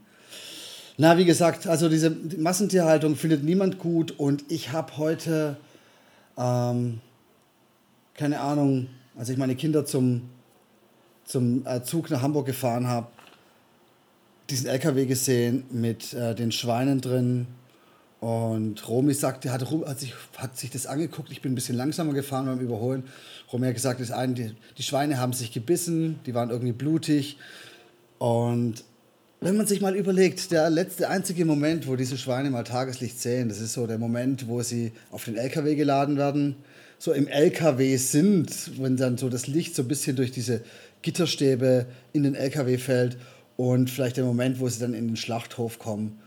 Na, 0.98 1.16
wie 1.16 1.24
gesagt, 1.24 1.66
also 1.66 1.88
diese 1.88 2.10
Massentierhaltung 2.10 3.16
findet 3.16 3.44
niemand 3.44 3.78
gut 3.78 4.10
und 4.10 4.44
ich 4.50 4.72
habe 4.72 4.98
heute, 4.98 5.56
ähm, 6.36 7.00
keine 8.12 8.40
Ahnung, 8.40 8.88
als 9.16 9.30
ich 9.30 9.38
meine 9.38 9.56
Kinder 9.56 9.86
zum, 9.86 10.28
zum 11.24 11.66
äh, 11.66 11.82
Zug 11.82 12.10
nach 12.10 12.20
Hamburg 12.20 12.44
gefahren 12.44 12.88
habe, 12.88 13.06
diesen 14.50 14.66
LKW 14.66 15.06
gesehen 15.06 15.64
mit 15.70 16.12
äh, 16.12 16.34
den 16.34 16.52
Schweinen 16.52 17.00
drin. 17.00 17.46
Und 18.26 18.88
Romy 18.88 19.14
sagte, 19.14 19.52
hat, 19.52 19.70
hat, 19.70 20.00
sich, 20.00 20.12
hat 20.36 20.58
sich 20.58 20.70
das 20.70 20.86
angeguckt. 20.86 21.30
Ich 21.30 21.42
bin 21.42 21.52
ein 21.52 21.54
bisschen 21.54 21.76
langsamer 21.76 22.12
gefahren 22.12 22.46
beim 22.46 22.58
Überholen. 22.58 23.04
Romy 23.52 23.68
hat 23.68 23.74
gesagt, 23.74 24.00
das 24.00 24.10
eine, 24.10 24.34
die, 24.34 24.50
die 24.76 24.82
Schweine 24.82 25.20
haben 25.20 25.32
sich 25.32 25.52
gebissen, 25.52 26.18
die 26.26 26.34
waren 26.34 26.50
irgendwie 26.50 26.72
blutig. 26.72 27.38
Und 28.18 28.82
wenn 29.40 29.56
man 29.56 29.68
sich 29.68 29.80
mal 29.80 29.94
überlegt, 29.94 30.50
der 30.50 30.70
letzte 30.70 31.08
einzige 31.08 31.44
Moment, 31.44 31.86
wo 31.86 31.94
diese 31.94 32.18
Schweine 32.18 32.50
mal 32.50 32.64
Tageslicht 32.64 33.20
sehen, 33.20 33.48
das 33.48 33.60
ist 33.60 33.74
so 33.74 33.86
der 33.86 33.98
Moment, 33.98 34.48
wo 34.48 34.60
sie 34.60 34.90
auf 35.12 35.24
den 35.24 35.36
LKW 35.36 35.76
geladen 35.76 36.16
werden, 36.16 36.56
so 36.98 37.12
im 37.12 37.28
LKW 37.28 37.96
sind, 37.96 38.82
wenn 38.82 38.96
dann 38.96 39.18
so 39.18 39.28
das 39.28 39.46
Licht 39.46 39.76
so 39.76 39.82
ein 39.82 39.88
bisschen 39.88 40.16
durch 40.16 40.32
diese 40.32 40.62
Gitterstäbe 41.02 41.86
in 42.12 42.24
den 42.24 42.34
LKW 42.34 42.76
fällt 42.78 43.18
und 43.56 43.88
vielleicht 43.88 44.16
der 44.16 44.24
Moment, 44.24 44.58
wo 44.58 44.68
sie 44.68 44.80
dann 44.80 44.94
in 44.94 45.06
den 45.06 45.16
Schlachthof 45.16 45.78
kommen. 45.78 46.18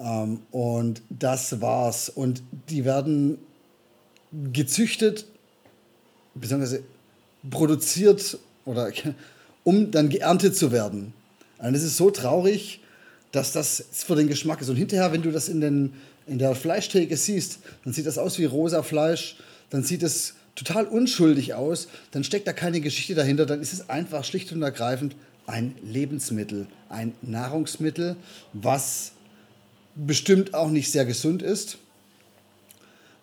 Ähm, 0.00 0.40
und 0.50 1.02
das 1.10 1.60
war's. 1.60 2.08
Und 2.08 2.42
die 2.68 2.84
werden 2.84 3.38
gezüchtet, 4.52 5.26
beziehungsweise 6.34 6.82
produziert 7.50 8.38
oder 8.64 8.90
um 9.64 9.90
dann 9.90 10.08
geerntet 10.08 10.56
zu 10.56 10.72
werden. 10.72 11.12
Und 11.58 11.74
es 11.74 11.82
ist 11.82 11.96
so 11.96 12.10
traurig, 12.10 12.80
dass 13.32 13.52
das 13.52 13.84
für 13.92 14.16
den 14.16 14.28
Geschmack 14.28 14.60
ist. 14.60 14.68
Und 14.68 14.76
hinterher, 14.76 15.12
wenn 15.12 15.22
du 15.22 15.30
das 15.30 15.48
in, 15.48 15.60
den, 15.60 15.92
in 16.26 16.38
der 16.38 16.54
Fleischtheke 16.54 17.16
siehst, 17.16 17.60
dann 17.84 17.92
sieht 17.92 18.06
das 18.06 18.18
aus 18.18 18.38
wie 18.38 18.44
rosa 18.46 18.82
Fleisch, 18.82 19.36
dann 19.68 19.84
sieht 19.84 20.02
es 20.02 20.34
total 20.54 20.86
unschuldig 20.86 21.54
aus, 21.54 21.88
dann 22.10 22.24
steckt 22.24 22.46
da 22.46 22.52
keine 22.52 22.80
Geschichte 22.80 23.14
dahinter, 23.14 23.46
dann 23.46 23.60
ist 23.60 23.72
es 23.72 23.88
einfach 23.88 24.24
schlicht 24.24 24.50
und 24.52 24.62
ergreifend 24.62 25.14
ein 25.46 25.74
Lebensmittel, 25.82 26.66
ein 26.88 27.12
Nahrungsmittel, 27.22 28.16
was 28.52 29.12
bestimmt 29.94 30.54
auch 30.54 30.70
nicht 30.70 30.90
sehr 30.90 31.04
gesund 31.04 31.42
ist. 31.42 31.78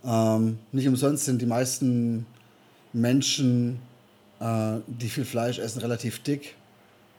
Ähm, 0.06 0.60
nicht 0.72 0.88
umsonst 0.88 1.26
sind 1.26 1.42
die 1.42 1.46
meisten 1.46 2.26
Menschen, 2.94 3.80
äh, 4.40 4.78
die 4.88 5.10
viel 5.10 5.26
Fleisch 5.26 5.60
essen, 5.60 5.80
relativ 5.82 6.20
dick. 6.24 6.56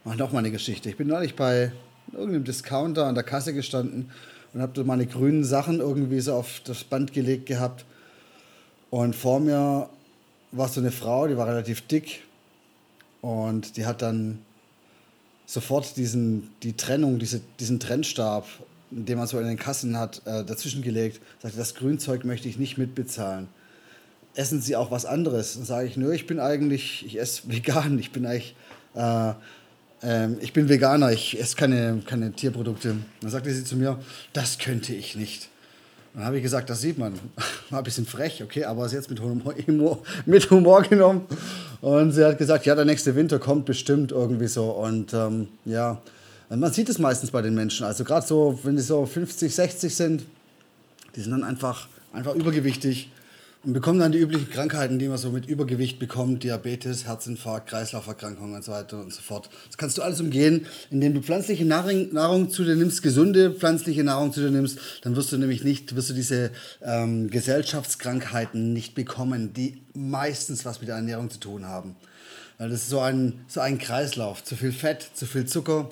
Mach 0.05 0.17
noch 0.17 0.33
mal 0.33 0.41
eine 0.41 0.51
Geschichte. 0.51 0.89
Ich 0.89 0.97
bin 0.97 1.09
neulich 1.09 1.37
bei 1.37 1.73
irgendeinem 2.13 2.45
Discounter 2.45 3.07
an 3.07 3.15
der 3.15 3.25
Kasse 3.25 3.53
gestanden 3.53 4.11
und 4.55 4.63
habe 4.63 4.85
meine 4.85 5.07
grünen 5.07 5.45
Sachen 5.45 5.81
irgendwie 5.81 6.21
so 6.21 6.35
auf 6.35 6.61
das 6.65 6.85
Band 6.85 7.13
gelegt 7.13 7.47
gehabt. 7.47 7.85
Und 8.91 9.15
vor 9.15 9.41
mir 9.41 9.89
war 10.53 10.69
so 10.69 10.81
eine 10.81 10.91
Frau, 10.91 11.27
die 11.27 11.37
war 11.37 11.47
relativ 11.47 11.87
dick 11.87 12.23
und 13.21 13.77
die 13.77 13.85
hat 13.85 14.01
dann 14.01 14.39
sofort 15.45 15.97
diesen, 15.97 16.51
die 16.63 16.75
Trennung, 16.75 17.19
diese, 17.19 17.41
diesen 17.61 17.81
Trennstab, 17.81 18.47
den 18.91 19.19
man 19.19 19.27
so 19.27 19.39
in 19.39 19.47
den 19.47 19.59
Kassen 19.59 19.99
hat, 19.99 20.23
äh, 20.25 20.45
dazwischen 20.45 20.83
gelegt. 20.83 21.21
Sagte, 21.43 21.59
das 21.59 21.75
Grünzeug 21.75 22.25
möchte 22.25 22.49
ich 22.49 22.59
nicht 22.59 22.79
mitbezahlen. 22.79 23.49
Essen 24.35 24.61
Sie 24.61 24.77
auch 24.77 24.91
was 24.91 25.05
anderes? 25.05 25.55
Dann 25.55 25.65
sage 25.65 25.89
ich, 25.89 25.97
nö, 25.97 26.13
ich 26.13 26.27
bin 26.27 26.41
eigentlich, 26.41 27.05
ich 27.07 27.19
esse 27.19 27.43
vegan, 27.49 27.99
ich 27.99 28.13
bin 28.13 28.27
eigentlich, 28.27 28.55
äh, 28.95 29.31
äh, 30.03 30.33
ich 30.41 30.53
bin 30.53 30.69
Veganer, 30.69 31.13
ich 31.13 31.39
esse 31.41 31.57
keine, 31.57 32.03
keine 32.07 32.33
Tierprodukte. 32.33 32.97
Dann 33.21 33.31
sagte 33.31 33.53
sie 33.53 33.65
zu 33.65 33.77
mir, 33.77 33.99
das 34.33 34.59
könnte 34.59 34.95
ich 34.95 35.17
nicht. 35.17 35.49
Dann 36.15 36.25
habe 36.25 36.39
ich 36.39 36.43
gesagt, 36.43 36.71
das 36.71 36.81
sieht 36.81 36.99
man. 36.99 37.15
War 37.71 37.79
ein 37.81 37.85
bisschen 37.85 38.07
frech, 38.07 38.43
okay, 38.43 38.65
aber 38.65 38.87
es 38.87 38.93
jetzt 38.93 39.11
mit 39.11 39.21
Humor, 39.67 40.03
mit 40.27 40.51
Humor 40.51 40.83
genommen. 40.83 41.27
Und 41.81 42.13
sie 42.13 42.25
hat 42.25 42.39
gesagt, 42.39 42.67
ja, 42.67 42.75
der 42.75 42.85
nächste 42.85 43.15
Winter 43.15 43.39
kommt 43.39 43.67
bestimmt 43.67 44.13
irgendwie 44.13 44.49
so. 44.49 44.71
Und 44.71 45.13
ähm, 45.15 45.49
ja, 45.65 46.01
man 46.51 46.73
sieht 46.73 46.89
es 46.89 46.99
meistens 46.99 47.31
bei 47.31 47.43
den 47.43 47.55
Menschen. 47.55 47.85
Also 47.85 48.05
gerade 48.05 48.27
so, 48.27 48.59
wenn 48.63 48.77
die 48.77 48.83
so 48.83 49.05
50, 49.05 49.55
60 49.55 49.95
sind, 49.95 50.25
die 51.15 51.21
sind 51.21 51.33
dann 51.33 51.45
einfach, 51.45 51.89
einfach 52.13 52.35
übergewichtig 52.35 53.11
und 53.65 53.73
bekommen 53.73 53.99
dann 53.99 54.13
die 54.13 54.19
üblichen 54.19 54.49
Krankheiten, 54.49 54.99
die 54.99 55.09
man 55.09 55.19
so 55.19 55.31
mit 55.31 55.47
Übergewicht 55.47 55.99
bekommt, 55.99 56.45
Diabetes, 56.45 57.07
Herzinfarkt, 57.07 57.69
Kreislauferkrankungen 57.69 58.55
und 58.55 58.65
so 58.65 58.73
weiter 58.73 59.01
und 59.01 59.13
so 59.13 59.21
fort. 59.21 59.51
Das 59.67 59.77
kannst 59.77 59.99
du 59.99 60.03
alles 60.03 60.21
umgehen, 60.21 60.67
indem 60.91 61.13
du 61.13 61.21
pflanzliche 61.21 61.65
Nahrung, 61.65 62.13
Nahrung 62.13 62.51
zu 62.51 62.65
dir 62.65 62.77
nimmst, 62.77 63.03
gesunde 63.03 63.51
pflanzliche 63.51 64.05
Nahrung 64.05 64.33
zu 64.33 64.41
dir 64.41 64.51
nimmst, 64.51 64.79
dann 65.03 65.17
wirst 65.17 65.33
du 65.33 65.39
nämlich 65.39 65.65
nicht, 65.65 65.97
wirst 65.97 66.11
du 66.11 66.15
diese 66.15 66.51
ähm, 66.83 67.29
Gesellschaftskrankheiten 67.31 68.73
nicht 68.73 68.95
bekommen, 68.95 69.53
die 69.53 69.83
meistens 69.93 70.65
was 70.65 70.81
mit 70.81 70.89
der 70.89 70.97
Ernährung 70.97 71.29
zu 71.29 71.41
tun 71.41 71.67
haben. 71.67 71.97
Weil 72.59 72.71
das 72.71 72.83
ist 72.83 72.91
so 72.91 73.01
ein, 73.01 73.41
so 73.49 73.61
ein 73.61 73.79
Kreislauf. 73.79 74.45
Zu 74.45 74.57
viel 74.57 74.73
Fett, 74.73 75.11
zu 75.15 75.27
viel 75.27 75.47
Zucker 75.47 75.91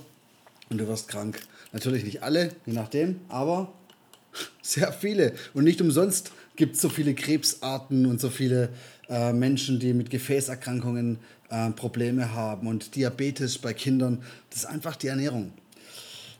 und 0.71 0.79
du 0.79 0.89
wirst 0.89 1.09
krank. 1.09 1.41
Natürlich 1.73 2.05
nicht 2.05 2.23
alle, 2.23 2.51
je 2.65 2.73
nachdem, 2.73 3.21
aber 3.29 3.73
sehr 4.63 4.93
viele. 4.93 5.33
Und 5.55 5.65
nicht 5.65 5.81
umsonst 5.81 6.33
gibt 6.57 6.77
es 6.77 6.83
so 6.83 6.89
viele 6.89 7.15
Krebsarten 7.15 8.07
und 8.07 8.21
so 8.21 8.31
viele 8.31 8.71
äh, 9.09 9.33
Menschen, 9.33 9.79
die 9.79 9.93
mit 9.93 10.11
Gefäßerkrankungen 10.11 11.19
äh, 11.51 11.71
Probleme 11.71 12.33
haben 12.33 12.67
und 12.67 12.95
Diabetes 12.97 13.59
bei 13.59 13.73
Kindern. 13.73 14.23
Das 14.51 14.61
ist 14.61 14.67
einfach 14.67 14.97
die 14.97 15.09
Ernährung. 15.09 15.53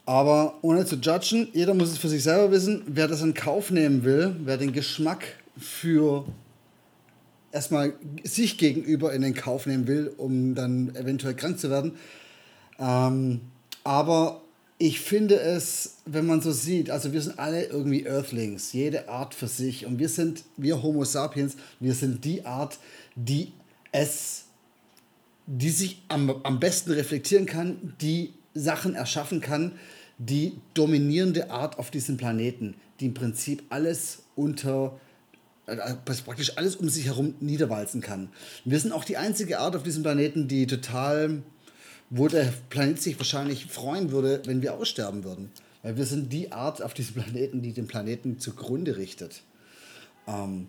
Aber 0.05 0.59
ohne 0.63 0.87
zu 0.87 0.97
judgen, 0.97 1.49
jeder 1.53 1.75
muss 1.75 1.91
es 1.91 1.99
für 1.99 2.09
sich 2.09 2.23
selber 2.23 2.53
wissen. 2.53 2.83
Wer 2.87 3.09
das 3.09 3.23
in 3.23 3.35
Kauf 3.35 3.71
nehmen 3.71 4.05
will, 4.05 4.37
wer 4.45 4.57
den 4.57 4.73
Geschmack 4.73 5.25
für 5.59 6.25
erstmal 7.51 7.95
sich 8.23 8.59
gegenüber 8.59 9.13
in 9.13 9.23
den 9.23 9.35
Kauf 9.35 9.67
nehmen 9.67 9.87
will, 9.89 10.13
um 10.17 10.55
dann 10.55 10.95
eventuell 10.95 11.35
krank 11.35 11.59
zu 11.59 11.71
werden. 11.71 11.93
Ähm, 12.79 13.41
aber 13.87 14.43
ich 14.79 14.99
finde 14.99 15.37
es, 15.37 15.99
wenn 16.07 16.27
man 16.27 16.41
so 16.41 16.51
sieht, 16.51 16.91
also 16.91 17.13
wir 17.13 17.23
sind 17.23 17.39
alle 17.39 17.67
irgendwie 17.67 18.05
Earthlings, 18.05 18.73
jede 18.73 19.09
Art 19.09 19.33
für 19.33 19.47
sich. 19.47 19.87
Und 19.87 20.01
wir 20.01 20.09
sind, 20.09 20.43
wir 20.57 20.83
Homo 20.83 21.05
sapiens, 21.05 21.57
wir 21.79 21.95
sind 21.95 22.25
die 22.25 22.45
Art, 22.45 22.81
die 23.15 23.53
es, 23.93 24.47
die 25.47 25.71
sich 25.71 26.03
am, 26.09 26.29
am 26.43 26.59
besten 26.59 26.91
reflektieren 26.91 27.47
kann, 27.47 27.95
die 28.01 28.35
Sachen 28.55 28.97
erschaffen 28.97 29.41
kann, 29.41 29.73
die 30.19 30.59
dominierende 30.75 31.51
Art 31.51 31.79
auf 31.79 31.93
diesem 31.93 32.17
Planeten, 32.17 32.75
die 32.99 33.07
im 33.07 33.15
Prinzip 33.15 33.63
alles 33.69 34.25
unter 34.35 34.99
äh, 35.67 35.77
praktisch 36.25 36.59
alles 36.59 36.75
um 36.75 36.89
sich 36.89 37.07
herum 37.07 37.35
niederwalzen 37.39 38.01
kann. 38.01 38.31
Wir 38.65 38.81
sind 38.81 38.91
auch 38.91 39.05
die 39.05 39.17
einzige 39.17 39.61
Art 39.61 39.77
auf 39.77 39.85
diesem 39.85 40.03
Planeten, 40.03 40.49
die 40.49 40.67
total 40.67 41.43
wo 42.11 42.29
der 42.29 42.53
Planet 42.71 43.01
sich 43.01 43.19
wahrscheinlich 43.19 43.67
freuen 43.67 44.11
würde, 44.11 44.43
wenn 44.47 44.63
wir 44.63 44.75
aussterben 44.75 45.25
würden. 45.25 45.51
Weil 45.83 45.97
wir 45.97 46.07
sind 46.07 46.33
die 46.33 46.53
Art 46.53 46.83
auf 46.83 46.95
diesem 46.95 47.15
Planeten, 47.23 47.63
die 47.63 47.73
den 47.73 47.87
Planeten 47.87 48.39
zugrunde 48.39 48.97
richtet. 48.97 49.43
Ähm, 50.27 50.69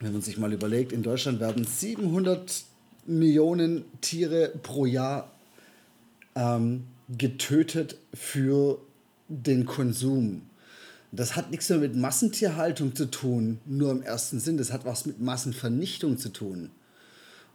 wenn 0.00 0.12
man 0.12 0.22
sich 0.22 0.38
mal 0.38 0.52
überlegt, 0.52 0.92
in 0.92 1.02
Deutschland 1.02 1.40
werden 1.40 1.64
700 1.64 2.64
Millionen 3.06 3.84
Tiere 4.00 4.52
pro 4.62 4.84
Jahr 4.84 5.30
ähm, 6.34 6.84
getötet 7.08 7.96
für 8.12 8.78
den 9.28 9.64
Konsum. 9.64 10.42
Das 11.12 11.36
hat 11.36 11.50
nichts 11.50 11.68
mehr 11.70 11.78
mit 11.78 11.96
Massentierhaltung 11.96 12.94
zu 12.94 13.10
tun, 13.10 13.58
nur 13.64 13.90
im 13.90 14.02
ersten 14.02 14.40
Sinn. 14.40 14.58
Das 14.58 14.72
hat 14.72 14.84
was 14.84 15.06
mit 15.06 15.20
Massenvernichtung 15.20 16.18
zu 16.18 16.28
tun. 16.30 16.70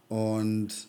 Und 0.08 0.88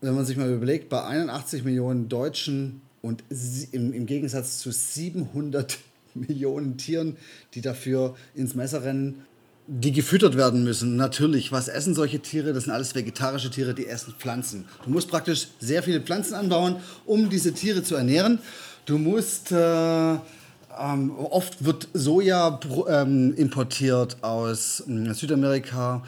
wenn 0.00 0.14
man 0.14 0.24
sich 0.24 0.36
mal 0.36 0.50
überlegt, 0.50 0.88
bei 0.88 1.02
81 1.02 1.64
Millionen 1.64 2.08
Deutschen 2.08 2.80
und 3.02 3.24
im, 3.72 3.92
im 3.92 4.06
Gegensatz 4.06 4.58
zu 4.58 4.70
700 4.70 5.78
Millionen 6.14 6.76
Tieren, 6.76 7.16
die 7.54 7.60
dafür 7.60 8.16
ins 8.34 8.54
Messer 8.54 8.82
rennen, 8.82 9.24
die 9.66 9.92
gefüttert 9.92 10.36
werden 10.36 10.64
müssen. 10.64 10.96
Natürlich, 10.96 11.52
was 11.52 11.68
essen 11.68 11.94
solche 11.94 12.20
Tiere? 12.20 12.54
Das 12.54 12.64
sind 12.64 12.72
alles 12.72 12.94
vegetarische 12.94 13.50
Tiere, 13.50 13.74
die 13.74 13.86
essen 13.86 14.14
Pflanzen. 14.18 14.64
Du 14.84 14.90
musst 14.90 15.10
praktisch 15.10 15.48
sehr 15.60 15.82
viele 15.82 16.00
Pflanzen 16.00 16.34
anbauen, 16.34 16.76
um 17.04 17.28
diese 17.28 17.52
Tiere 17.52 17.82
zu 17.82 17.94
ernähren. 17.94 18.38
Du 18.86 18.96
musst, 18.96 19.52
äh, 19.52 20.12
ähm, 20.14 21.12
oft 21.18 21.64
wird 21.64 21.88
Soja 21.92 22.58
ähm, 22.88 23.34
importiert 23.34 24.16
aus 24.22 24.82
äh, 24.88 25.12
Südamerika 25.12 26.02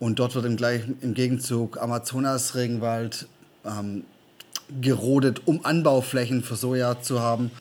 und 0.00 0.18
dort 0.18 0.34
wird 0.34 0.46
im, 0.46 0.56
gleichen, 0.56 0.96
im 1.02 1.14
Gegenzug 1.14 1.80
Amazonas-Regenwald 1.80 3.28
ähm, 3.64 4.04
gerodet, 4.80 5.42
um 5.44 5.64
Anbauflächen 5.64 6.42
für 6.42 6.56
Soja 6.56 7.00
zu 7.00 7.20
haben. 7.20 7.52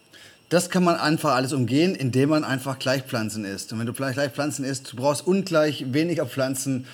Das 0.48 0.72
kann 0.72 0.84
man 0.84 0.96
einfach 0.96 1.36
alles 1.36 1.53
umgehen, 1.53 1.93
indem 1.93 2.29
man 2.29 2.43
einfach 2.43 2.79
Gleichpflanzen 2.79 3.46
isst. 3.46 3.72
Und 3.72 3.79
wenn 3.79 3.86
du 3.86 3.93
Gleichpflanzen 3.93 4.65
isst, 4.65 4.93
du 4.93 4.96
brauchst 4.96 5.27
ungleich 5.27 5.93
weniger 5.93 6.25
Pflanzen, 6.25 6.86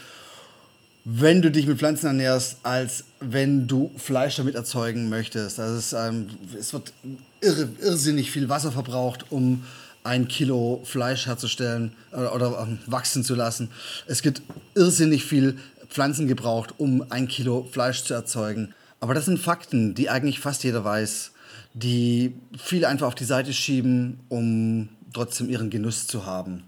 wenn 1.06 1.44
du 1.44 1.52
dich 1.52 1.68
mit 1.68 1.78
Pflanzen 1.78 2.08
ernährst, 2.08 2.58
als 2.64 3.06
wenn 3.20 3.68
du 3.68 3.92
Fleisch 3.98 4.38
damit 4.38 4.56
erzeugen 4.56 5.08
möchtest. 5.08 5.60
Also 5.60 5.78
es, 5.78 5.94
ähm, 5.94 6.30
es 6.60 6.74
wird 6.74 6.92
irre, 7.42 7.70
irrsinnig 7.80 8.32
viel 8.32 8.50
Wasser 8.50 8.72
verbraucht, 8.72 9.26
um 9.30 9.64
ein 10.06 10.28
Kilo 10.28 10.82
Fleisch 10.86 11.26
herzustellen 11.26 11.94
oder, 12.12 12.32
äh, 12.32 12.36
oder 12.36 12.60
ähm, 12.62 12.80
wachsen 12.86 13.24
zu 13.24 13.36
lassen. 13.36 13.70
Es 14.08 14.22
gibt 14.22 14.42
irrsinnig 14.76 15.26
viel 15.26 15.58
Pflanzen 15.90 16.28
gebraucht, 16.28 16.74
um 16.78 17.06
ein 17.10 17.28
Kilo 17.28 17.68
Fleisch 17.72 18.04
zu 18.04 18.14
erzeugen. 18.14 18.74
Aber 19.00 19.14
das 19.14 19.26
sind 19.26 19.40
Fakten, 19.40 19.96
die 19.96 20.10
eigentlich 20.10 20.40
fast 20.40 20.64
jeder 20.64 20.84
weiß 20.84 21.32
die 21.76 22.34
viele 22.58 22.88
einfach 22.88 23.08
auf 23.08 23.16
die 23.16 23.26
Seite 23.26 23.54
schieben, 23.54 24.22
um 24.30 24.90
trotzdem 25.14 25.50
ihren 25.50 25.70
Genuss 25.70 26.08
zu 26.08 26.26
haben. 26.26 26.64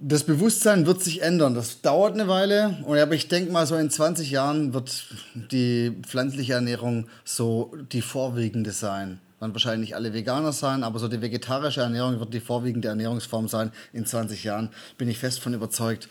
Das 0.00 0.24
Bewusstsein 0.24 0.86
wird 0.86 1.00
sich 1.00 1.22
ändern. 1.22 1.54
Das 1.54 1.80
dauert 1.80 2.14
eine 2.14 2.26
Weile. 2.26 2.76
Aber 2.84 3.12
ich 3.12 3.28
denke 3.28 3.52
mal, 3.52 3.68
so 3.68 3.76
in 3.76 3.88
20 3.88 4.32
Jahren 4.32 4.74
wird 4.74 5.06
die 5.34 5.92
pflanzliche 6.02 6.54
Ernährung 6.54 7.06
so 7.24 7.72
die 7.92 8.02
vorwiegende 8.02 8.72
sein. 8.72 9.20
Dann 9.42 9.54
wahrscheinlich 9.54 9.96
alle 9.96 10.14
Veganer 10.14 10.52
sein, 10.52 10.84
aber 10.84 11.00
so 11.00 11.08
die 11.08 11.20
vegetarische 11.20 11.80
Ernährung 11.80 12.20
wird 12.20 12.32
die 12.32 12.38
vorwiegende 12.38 12.86
Ernährungsform 12.86 13.48
sein. 13.48 13.72
In 13.92 14.06
20 14.06 14.44
Jahren 14.44 14.70
bin 14.98 15.08
ich 15.08 15.18
fest 15.18 15.40
von 15.40 15.52
überzeugt. 15.52 16.08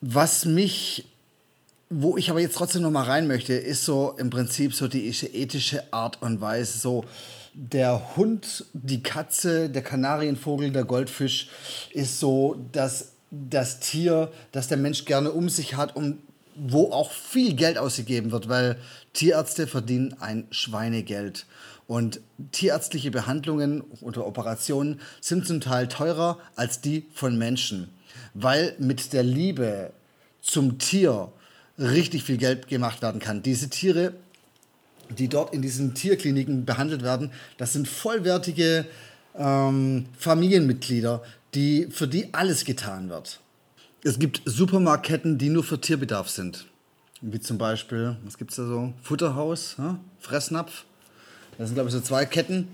Was 0.00 0.44
mich 0.44 1.04
wo 1.88 2.16
ich 2.16 2.28
aber 2.30 2.40
jetzt 2.40 2.56
trotzdem 2.56 2.82
noch 2.82 2.90
mal 2.90 3.04
rein 3.04 3.28
möchte, 3.28 3.52
ist 3.52 3.84
so 3.84 4.16
im 4.18 4.28
Prinzip 4.28 4.74
so 4.74 4.88
die 4.88 5.06
ethische 5.06 5.84
Art 5.92 6.20
und 6.20 6.40
Weise. 6.40 6.78
So 6.78 7.04
der 7.54 8.16
Hund, 8.16 8.64
die 8.72 9.04
Katze, 9.04 9.70
der 9.70 9.82
Kanarienvogel, 9.82 10.72
der 10.72 10.82
Goldfisch 10.82 11.46
ist 11.92 12.18
so 12.18 12.56
das, 12.72 13.12
das 13.30 13.78
Tier, 13.78 14.32
das 14.50 14.66
der 14.66 14.78
Mensch 14.78 15.04
gerne 15.04 15.30
um 15.30 15.48
sich 15.48 15.76
hat 15.76 15.94
und 15.94 16.18
wo 16.56 16.90
auch 16.90 17.12
viel 17.12 17.54
Geld 17.54 17.78
ausgegeben 17.78 18.32
wird, 18.32 18.48
weil 18.48 18.78
Tierärzte 19.12 19.68
verdienen 19.68 20.16
ein 20.18 20.48
Schweinegeld. 20.50 21.46
Und 21.86 22.20
tierärztliche 22.50 23.10
Behandlungen 23.10 23.82
oder 24.00 24.26
Operationen 24.26 25.00
sind 25.20 25.46
zum 25.46 25.60
Teil 25.60 25.86
teurer 25.88 26.38
als 26.56 26.80
die 26.80 27.06
von 27.14 27.38
Menschen, 27.38 27.88
weil 28.34 28.74
mit 28.78 29.12
der 29.12 29.22
Liebe 29.22 29.92
zum 30.42 30.78
Tier 30.78 31.30
richtig 31.78 32.24
viel 32.24 32.38
Geld 32.38 32.68
gemacht 32.68 33.02
werden 33.02 33.20
kann. 33.20 33.42
Diese 33.42 33.68
Tiere, 33.68 34.14
die 35.16 35.28
dort 35.28 35.54
in 35.54 35.62
diesen 35.62 35.94
Tierkliniken 35.94 36.64
behandelt 36.64 37.02
werden, 37.02 37.30
das 37.56 37.72
sind 37.72 37.86
vollwertige 37.86 38.86
ähm, 39.36 40.06
Familienmitglieder, 40.18 41.22
die, 41.54 41.86
für 41.90 42.08
die 42.08 42.34
alles 42.34 42.64
getan 42.64 43.08
wird. 43.08 43.40
Es 44.02 44.18
gibt 44.18 44.42
Supermarktketten, 44.44 45.38
die 45.38 45.48
nur 45.48 45.64
für 45.64 45.80
Tierbedarf 45.80 46.28
sind. 46.28 46.66
Wie 47.20 47.40
zum 47.40 47.58
Beispiel, 47.58 48.16
was 48.24 48.36
gibt 48.38 48.50
es 48.50 48.56
da 48.56 48.66
so? 48.66 48.92
Futterhaus, 49.02 49.76
ja? 49.78 49.98
Fressnapf. 50.20 50.84
Das 51.58 51.68
sind, 51.68 51.74
glaube 51.74 51.88
ich, 51.88 51.94
so 51.94 52.00
zwei 52.00 52.26
Ketten. 52.26 52.68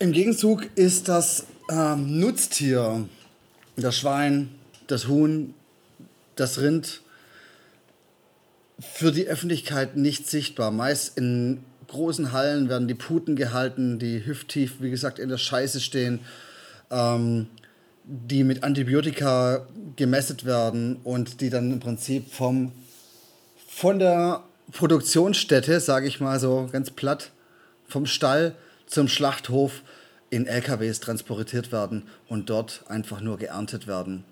Im 0.00 0.12
Gegenzug 0.12 0.68
ist 0.74 1.08
das 1.08 1.46
ähm, 1.70 2.18
Nutztier, 2.18 3.08
das 3.76 3.96
Schwein, 3.96 4.50
das 4.86 5.06
Huhn, 5.06 5.54
das 6.34 6.60
Rind, 6.60 7.02
für 8.80 9.12
die 9.12 9.26
Öffentlichkeit 9.26 9.96
nicht 9.96 10.28
sichtbar. 10.28 10.70
Meist 10.70 11.16
in 11.18 11.62
großen 11.86 12.32
Hallen 12.32 12.68
werden 12.68 12.88
die 12.88 12.94
Puten 12.94 13.36
gehalten, 13.36 13.98
die 13.98 14.24
hüfttief, 14.24 14.76
wie 14.80 14.90
gesagt, 14.90 15.18
in 15.18 15.28
der 15.28 15.38
Scheiße 15.38 15.80
stehen, 15.80 16.20
ähm, 16.90 17.46
die 18.04 18.42
mit 18.42 18.64
Antibiotika 18.64 19.66
gemesset 19.96 20.44
werden 20.44 20.96
und 21.04 21.40
die 21.40 21.50
dann 21.50 21.70
im 21.70 21.80
Prinzip 21.80 22.32
vom, 22.32 22.72
von 23.68 23.98
der 23.98 24.42
Produktionsstätte, 24.72 25.80
sage 25.80 26.06
ich 26.06 26.20
mal 26.20 26.38
so 26.38 26.68
ganz 26.70 26.90
platt, 26.90 27.30
vom 27.86 28.06
Stall 28.06 28.54
zum 28.86 29.08
Schlachthof 29.08 29.82
in 30.30 30.46
LKWs 30.46 31.00
transportiert 31.00 31.72
werden 31.72 32.04
und 32.28 32.50
dort 32.50 32.84
einfach 32.88 33.20
nur 33.20 33.38
geerntet 33.38 33.86
werden. 33.86 34.24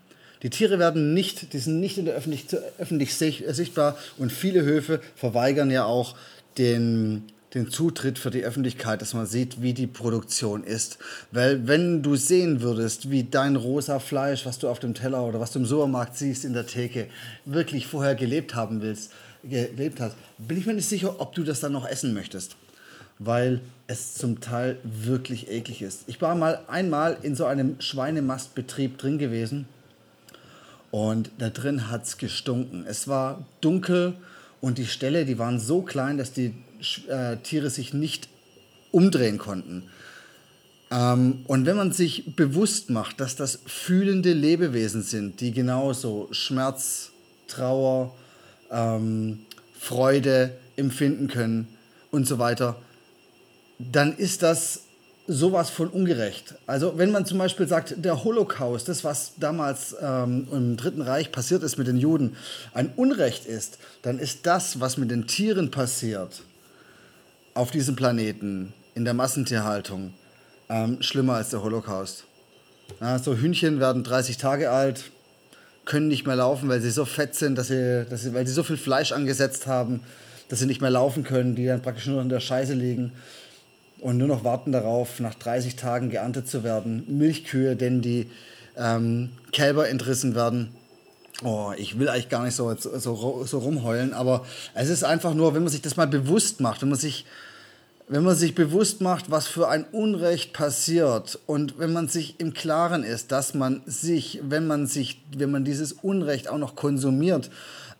Die 0.42 0.50
Tiere 0.50 0.78
werden 0.78 1.14
nicht, 1.14 1.52
die 1.52 1.58
sind 1.58 1.80
nicht 1.80 1.98
in 1.98 2.04
der 2.04 2.14
öffentlich, 2.14 2.46
öffentlich 2.78 3.14
sichtbar 3.16 3.98
und 4.18 4.32
viele 4.32 4.62
Höfe 4.62 5.00
verweigern 5.16 5.70
ja 5.70 5.84
auch 5.84 6.14
den, 6.58 7.24
den 7.54 7.70
Zutritt 7.70 8.20
für 8.20 8.30
die 8.30 8.44
Öffentlichkeit, 8.44 9.02
dass 9.02 9.14
man 9.14 9.26
sieht, 9.26 9.62
wie 9.62 9.74
die 9.74 9.88
Produktion 9.88 10.62
ist. 10.62 10.98
Weil 11.32 11.66
wenn 11.66 12.04
du 12.04 12.14
sehen 12.14 12.60
würdest, 12.60 13.10
wie 13.10 13.24
dein 13.24 13.56
rosa 13.56 13.98
Fleisch, 13.98 14.46
was 14.46 14.60
du 14.60 14.68
auf 14.68 14.78
dem 14.78 14.94
Teller 14.94 15.24
oder 15.24 15.40
was 15.40 15.50
du 15.50 15.58
im 15.58 15.66
Supermarkt 15.66 16.16
siehst 16.16 16.44
in 16.44 16.52
der 16.52 16.66
Theke, 16.66 17.08
wirklich 17.44 17.88
vorher 17.88 18.14
gelebt 18.14 18.54
haben 18.54 18.80
willst, 18.80 19.12
gelebt 19.48 20.00
hast, 20.00 20.16
bin 20.38 20.58
ich 20.58 20.66
mir 20.66 20.74
nicht 20.74 20.88
sicher, 20.88 21.20
ob 21.20 21.34
du 21.34 21.44
das 21.44 21.60
dann 21.60 21.72
noch 21.72 21.86
essen 21.86 22.14
möchtest. 22.14 22.56
Weil 23.18 23.60
es 23.88 24.14
zum 24.14 24.40
Teil 24.40 24.78
wirklich 24.84 25.50
eklig 25.50 25.82
ist. 25.82 26.04
Ich 26.06 26.20
war 26.22 26.34
mal 26.36 26.60
einmal 26.68 27.18
in 27.22 27.34
so 27.34 27.46
einem 27.46 27.80
Schweinemastbetrieb 27.80 28.98
drin 28.98 29.18
gewesen 29.18 29.66
und 30.90 31.30
da 31.38 31.50
drin 31.50 31.90
hat 31.90 32.04
es 32.04 32.18
gestunken. 32.18 32.84
Es 32.86 33.08
war 33.08 33.44
dunkel 33.60 34.14
und 34.60 34.78
die 34.78 34.86
Ställe, 34.86 35.24
die 35.24 35.38
waren 35.38 35.58
so 35.58 35.82
klein, 35.82 36.18
dass 36.18 36.32
die 36.32 36.54
äh, 37.08 37.36
Tiere 37.38 37.70
sich 37.70 37.92
nicht 37.92 38.28
umdrehen 38.90 39.38
konnten. 39.38 39.84
Ähm, 40.90 41.44
und 41.46 41.66
wenn 41.66 41.76
man 41.76 41.92
sich 41.92 42.34
bewusst 42.36 42.90
macht, 42.90 43.20
dass 43.20 43.36
das 43.36 43.60
fühlende 43.66 44.32
Lebewesen 44.32 45.02
sind, 45.02 45.40
die 45.40 45.52
genauso 45.52 46.28
Schmerz, 46.30 47.10
Trauer, 47.46 48.14
ähm, 48.70 49.40
Freude 49.78 50.52
empfinden 50.76 51.28
können 51.28 51.68
und 52.10 52.26
so 52.26 52.38
weiter, 52.38 52.76
dann 53.78 54.16
ist 54.16 54.42
das 54.42 54.82
sowas 55.28 55.68
von 55.68 55.88
ungerecht. 55.88 56.54
Also 56.66 56.96
wenn 56.96 57.10
man 57.10 57.26
zum 57.26 57.38
Beispiel 57.38 57.68
sagt, 57.68 57.94
der 57.98 58.24
Holocaust, 58.24 58.88
das 58.88 59.04
was 59.04 59.32
damals 59.36 59.94
ähm, 60.00 60.48
im 60.50 60.76
Dritten 60.76 61.02
Reich 61.02 61.30
passiert 61.30 61.62
ist 61.62 61.76
mit 61.76 61.86
den 61.86 61.98
Juden, 61.98 62.36
ein 62.72 62.90
Unrecht 62.96 63.44
ist, 63.44 63.78
dann 64.02 64.18
ist 64.18 64.46
das, 64.46 64.80
was 64.80 64.96
mit 64.96 65.10
den 65.10 65.26
Tieren 65.26 65.70
passiert 65.70 66.42
auf 67.52 67.70
diesem 67.70 67.94
Planeten, 67.94 68.72
in 68.94 69.04
der 69.04 69.14
Massentierhaltung, 69.14 70.14
ähm, 70.70 71.02
schlimmer 71.02 71.34
als 71.34 71.50
der 71.50 71.62
Holocaust. 71.62 72.24
Ja, 73.00 73.18
so 73.18 73.36
Hühnchen 73.36 73.80
werden 73.80 74.02
30 74.02 74.38
Tage 74.38 74.70
alt, 74.70 75.10
können 75.88 76.08
nicht 76.08 76.26
mehr 76.26 76.36
laufen, 76.36 76.68
weil 76.68 76.82
sie 76.82 76.90
so 76.90 77.06
fett 77.06 77.34
sind, 77.34 77.56
dass 77.56 77.68
sie, 77.68 78.04
dass 78.08 78.22
sie, 78.22 78.34
weil 78.34 78.46
sie 78.46 78.52
so 78.52 78.62
viel 78.62 78.76
Fleisch 78.76 79.10
angesetzt 79.10 79.66
haben, 79.66 80.00
dass 80.50 80.58
sie 80.58 80.66
nicht 80.66 80.82
mehr 80.82 80.90
laufen 80.90 81.24
können, 81.24 81.54
die 81.54 81.64
dann 81.64 81.80
praktisch 81.80 82.06
nur 82.06 82.20
in 82.20 82.28
der 82.28 82.40
Scheiße 82.40 82.74
liegen 82.74 83.12
und 84.00 84.18
nur 84.18 84.28
noch 84.28 84.44
warten 84.44 84.70
darauf, 84.70 85.18
nach 85.18 85.34
30 85.34 85.76
Tagen 85.76 86.10
geerntet 86.10 86.46
zu 86.46 86.62
werden. 86.62 87.04
Milchkühe, 87.08 87.74
denen 87.74 88.02
die 88.02 88.30
ähm, 88.76 89.30
Kälber 89.50 89.88
entrissen 89.88 90.34
werden. 90.34 90.68
Oh, 91.42 91.72
ich 91.76 91.98
will 91.98 92.10
eigentlich 92.10 92.28
gar 92.28 92.44
nicht 92.44 92.54
so, 92.54 92.74
so, 92.74 93.44
so 93.46 93.58
rumheulen, 93.58 94.12
aber 94.12 94.44
es 94.74 94.90
ist 94.90 95.04
einfach 95.04 95.32
nur, 95.32 95.54
wenn 95.54 95.62
man 95.62 95.72
sich 95.72 95.80
das 95.80 95.96
mal 95.96 96.06
bewusst 96.06 96.60
macht, 96.60 96.82
wenn 96.82 96.90
man 96.90 96.98
sich, 96.98 97.24
wenn 98.08 98.24
man 98.24 98.34
sich 98.34 98.54
bewusst 98.54 99.00
macht, 99.00 99.30
was 99.30 99.46
für 99.46 99.68
ein 99.68 99.84
Unrecht 99.84 100.52
passiert 100.52 101.38
und 101.46 101.78
wenn 101.78 101.92
man 101.92 102.08
sich 102.08 102.40
im 102.40 102.54
Klaren 102.54 103.04
ist, 103.04 103.32
dass 103.32 103.52
man 103.54 103.82
sich, 103.84 104.40
wenn 104.42 104.66
man 104.66 104.86
sich, 104.86 105.22
wenn 105.36 105.50
man 105.50 105.64
dieses 105.64 105.92
Unrecht 105.92 106.48
auch 106.48 106.58
noch 106.58 106.74
konsumiert, 106.74 107.50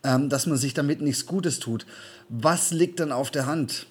ähm, 0.03 0.29
dass 0.29 0.47
man 0.47 0.57
sich 0.57 0.73
damit 0.73 1.01
nichts 1.01 1.25
Gutes 1.25 1.59
tut, 1.59 1.85
was 2.27 2.71
liegt 2.71 2.99
dann 2.99 3.11
auf 3.11 3.29
der 3.29 3.45
Hand? 3.45 3.85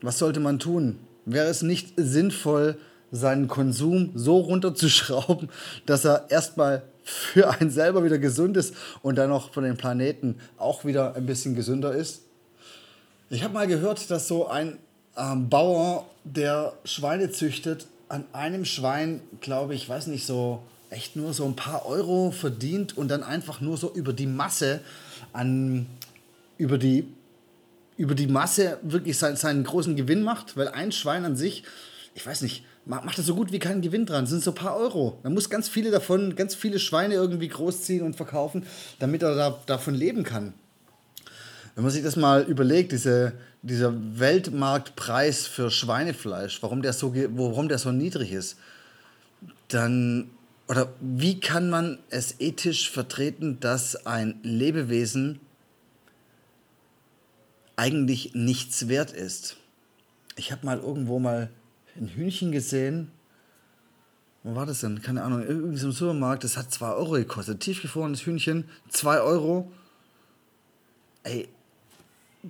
Was 0.00 0.18
sollte 0.18 0.40
man 0.40 0.58
tun? 0.58 0.98
Wäre 1.26 1.48
es 1.48 1.62
nicht 1.62 1.92
sinnvoll, 1.96 2.78
seinen 3.10 3.46
Konsum 3.46 4.12
so 4.14 4.38
runterzuschrauben, 4.38 5.50
dass 5.86 6.04
er 6.04 6.30
erstmal 6.30 6.82
für 7.02 7.50
einen 7.50 7.70
selber 7.70 8.02
wieder 8.02 8.18
gesund 8.18 8.56
ist 8.56 8.74
und 9.02 9.16
dann 9.16 9.28
noch 9.28 9.52
von 9.52 9.64
den 9.64 9.76
Planeten 9.76 10.36
auch 10.56 10.86
wieder 10.86 11.14
ein 11.14 11.26
bisschen 11.26 11.54
gesünder 11.54 11.94
ist. 11.94 12.22
Ich 13.28 13.42
habe 13.42 13.52
mal 13.52 13.66
gehört, 13.66 14.10
dass 14.10 14.26
so 14.26 14.48
ein 14.48 14.78
ähm, 15.16 15.48
Bauer, 15.48 16.06
der 16.24 16.72
Schweine 16.84 17.30
züchtet, 17.30 17.86
an 18.08 18.24
einem 18.32 18.64
Schwein, 18.64 19.20
glaube 19.40 19.74
ich, 19.74 19.88
weiß 19.88 20.06
nicht, 20.08 20.26
so 20.26 20.62
echt 20.90 21.16
nur 21.16 21.34
so 21.34 21.44
ein 21.44 21.56
paar 21.56 21.86
Euro 21.86 22.30
verdient 22.30 22.96
und 22.96 23.08
dann 23.08 23.22
einfach 23.22 23.60
nur 23.60 23.76
so 23.76 23.92
über 23.92 24.12
die 24.12 24.26
Masse 24.26 24.80
an, 25.32 25.86
über 26.56 26.78
die, 26.78 27.08
über 27.96 28.14
die 28.14 28.26
Masse 28.26 28.78
wirklich 28.82 29.18
seinen, 29.18 29.36
seinen 29.36 29.64
großen 29.64 29.96
Gewinn 29.96 30.22
macht, 30.22 30.56
weil 30.56 30.68
ein 30.68 30.92
Schwein 30.92 31.24
an 31.24 31.36
sich, 31.36 31.64
ich 32.14 32.24
weiß 32.24 32.42
nicht, 32.42 32.64
macht 32.86 33.18
er 33.18 33.24
so 33.24 33.34
gut 33.34 33.50
wie 33.50 33.58
keinen 33.58 33.82
Gewinn 33.82 34.06
dran. 34.06 34.24
Das 34.24 34.30
sind 34.30 34.42
so 34.42 34.50
ein 34.52 34.56
paar 34.56 34.76
Euro. 34.76 35.18
Man 35.22 35.34
muss 35.34 35.50
ganz 35.50 35.68
viele 35.68 35.90
davon, 35.90 36.36
ganz 36.36 36.54
viele 36.54 36.78
Schweine 36.78 37.14
irgendwie 37.14 37.48
großziehen 37.48 38.02
und 38.02 38.14
verkaufen, 38.14 38.66
damit 38.98 39.22
er 39.22 39.34
da, 39.34 39.58
davon 39.66 39.94
leben 39.94 40.22
kann. 40.22 40.52
Wenn 41.74 41.82
man 41.82 41.92
sich 41.92 42.04
das 42.04 42.14
mal 42.14 42.42
überlegt, 42.42 42.92
diese, 42.92 43.32
dieser 43.64 43.94
Weltmarktpreis 44.18 45.46
für 45.46 45.70
Schweinefleisch, 45.70 46.62
warum 46.62 46.82
der, 46.82 46.92
so, 46.92 47.14
warum 47.14 47.68
der 47.68 47.78
so 47.78 47.92
niedrig 47.92 48.32
ist, 48.32 48.58
dann, 49.68 50.30
oder 50.68 50.92
wie 51.00 51.40
kann 51.40 51.70
man 51.70 51.98
es 52.10 52.40
ethisch 52.40 52.90
vertreten, 52.90 53.58
dass 53.60 54.06
ein 54.06 54.38
Lebewesen 54.42 55.40
eigentlich 57.76 58.34
nichts 58.34 58.88
wert 58.88 59.12
ist? 59.12 59.56
Ich 60.36 60.52
habe 60.52 60.66
mal 60.66 60.78
irgendwo 60.78 61.18
mal 61.18 61.50
ein 61.96 62.08
Hühnchen 62.08 62.52
gesehen. 62.52 63.10
Wo 64.42 64.54
war 64.54 64.66
das 64.66 64.80
denn? 64.80 65.00
Keine 65.00 65.22
Ahnung. 65.22 65.42
Irgendwie 65.42 65.80
im 65.82 65.92
Supermarkt. 65.92 66.44
Das 66.44 66.58
hat 66.58 66.70
2 66.70 66.92
Euro 66.92 67.12
gekostet. 67.12 67.60
Tiefgefrorenes 67.60 68.26
Hühnchen. 68.26 68.68
2 68.90 69.20
Euro. 69.20 69.72
Ey, 71.22 71.48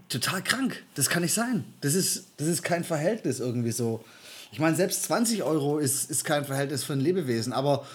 total 0.08 0.42
krank. 0.42 0.82
Das 0.94 1.08
kann 1.08 1.22
nicht 1.22 1.34
sein. 1.34 1.64
Das 1.80 1.94
ist, 1.94 2.26
das 2.36 2.48
ist 2.48 2.62
kein 2.62 2.84
Verhältnis 2.84 3.40
irgendwie 3.40 3.72
so. 3.72 4.04
Ich 4.52 4.60
meine, 4.60 4.76
selbst 4.76 5.04
20 5.04 5.42
Euro 5.42 5.78
ist, 5.78 6.10
ist 6.10 6.24
kein 6.24 6.44
Verhältnis 6.44 6.84
für 6.84 6.92
ein 6.92 7.00
Lebewesen, 7.00 7.52
aber 7.52 7.86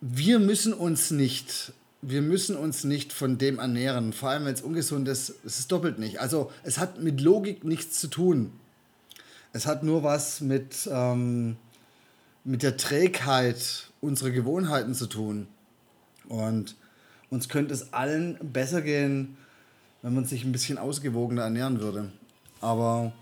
wir 0.00 0.40
müssen 0.40 0.72
uns 0.72 1.12
nicht, 1.12 1.72
wir 2.02 2.22
müssen 2.22 2.56
uns 2.56 2.82
nicht 2.82 3.12
von 3.12 3.38
dem 3.38 3.60
ernähren. 3.60 4.12
Vor 4.12 4.30
allem, 4.30 4.44
wenn 4.44 4.54
es 4.54 4.62
ungesund 4.62 5.06
ist, 5.06 5.34
es 5.44 5.60
ist 5.60 5.70
doppelt 5.70 6.00
nicht. 6.00 6.20
Also 6.20 6.50
es 6.64 6.78
hat 6.78 7.00
mit 7.00 7.20
Logik 7.20 7.62
nichts 7.62 8.00
zu 8.00 8.08
tun. 8.08 8.52
Es 9.52 9.66
hat 9.66 9.84
nur 9.84 10.02
was 10.02 10.40
mit, 10.40 10.88
ähm, 10.90 11.56
mit 12.42 12.64
der 12.64 12.76
Trägheit 12.76 13.92
unserer 14.00 14.30
Gewohnheiten 14.30 14.94
zu 14.94 15.06
tun. 15.06 15.46
Und 16.28 16.74
uns 17.30 17.48
könnte 17.48 17.72
es 17.72 17.92
allen 17.92 18.36
besser 18.42 18.82
gehen, 18.82 19.36
wenn 20.02 20.14
man 20.14 20.24
sich 20.24 20.44
ein 20.44 20.52
bisschen 20.52 20.78
ausgewogener 20.78 21.42
ernähren 21.42 21.80
würde. 21.80 22.10
Aber 22.60 23.12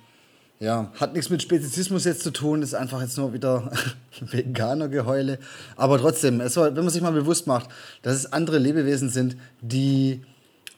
ja, 0.59 0.93
hat 0.99 1.13
nichts 1.13 1.31
mit 1.31 1.43
Spezizismus 1.43 2.05
jetzt 2.05 2.23
zu 2.23 2.31
tun, 2.33 2.63
ist 2.63 2.75
einfach 2.75 3.01
jetzt 3.01 3.17
nur 3.17 3.33
wieder 3.33 3.71
Veganer-Geheule. 4.21 5.39
Aber 5.77 5.99
trotzdem, 5.99 6.41
es 6.41 6.55
soll, 6.55 6.75
wenn 6.75 6.85
man 6.85 6.93
sich 6.93 7.03
mal 7.03 7.13
bewusst 7.13 7.47
macht, 7.47 7.71
dass 8.03 8.15
es 8.15 8.33
andere 8.33 8.59
Lebewesen 8.59 9.11
sind, 9.11 9.37
die 9.61 10.23